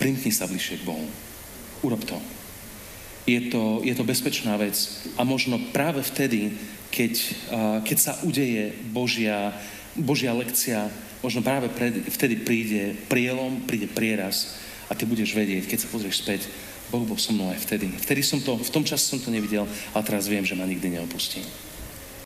primkni 0.00 0.32
sa 0.32 0.48
bližšie 0.48 0.80
k 0.80 0.88
Bohu. 0.88 1.04
Urob 1.84 2.00
to. 2.08 2.16
Je 3.28 3.52
to, 3.52 3.84
je 3.84 3.92
to 3.92 4.04
bezpečná 4.08 4.56
vec 4.56 4.74
a 5.20 5.28
možno 5.28 5.60
práve 5.76 6.00
vtedy 6.00 6.56
keď, 6.90 7.12
keď 7.86 7.98
sa 7.98 8.18
udeje 8.26 8.74
Božia, 8.90 9.54
Božia 9.94 10.34
lekcia, 10.34 10.90
možno 11.22 11.40
práve 11.40 11.70
vtedy 12.10 12.34
príde 12.42 12.98
prielom, 13.06 13.62
príde 13.64 13.86
prieraz 13.86 14.58
a 14.90 14.98
ty 14.98 15.06
budeš 15.06 15.30
vedieť, 15.38 15.70
keď 15.70 15.78
sa 15.86 15.92
pozrieš 15.92 16.26
späť, 16.26 16.50
Boh 16.90 17.06
bol 17.06 17.16
so 17.16 17.30
mnou 17.30 17.54
aj 17.54 17.62
vtedy. 17.62 17.86
Vtedy 18.02 18.20
som 18.26 18.42
to, 18.42 18.58
v 18.58 18.70
tom 18.74 18.82
čase 18.82 19.06
som 19.06 19.22
to 19.22 19.30
nevidel, 19.30 19.64
ale 19.94 20.02
teraz 20.02 20.26
viem, 20.26 20.42
že 20.42 20.58
ma 20.58 20.66
nikdy 20.66 20.98
neopustí. 20.98 21.69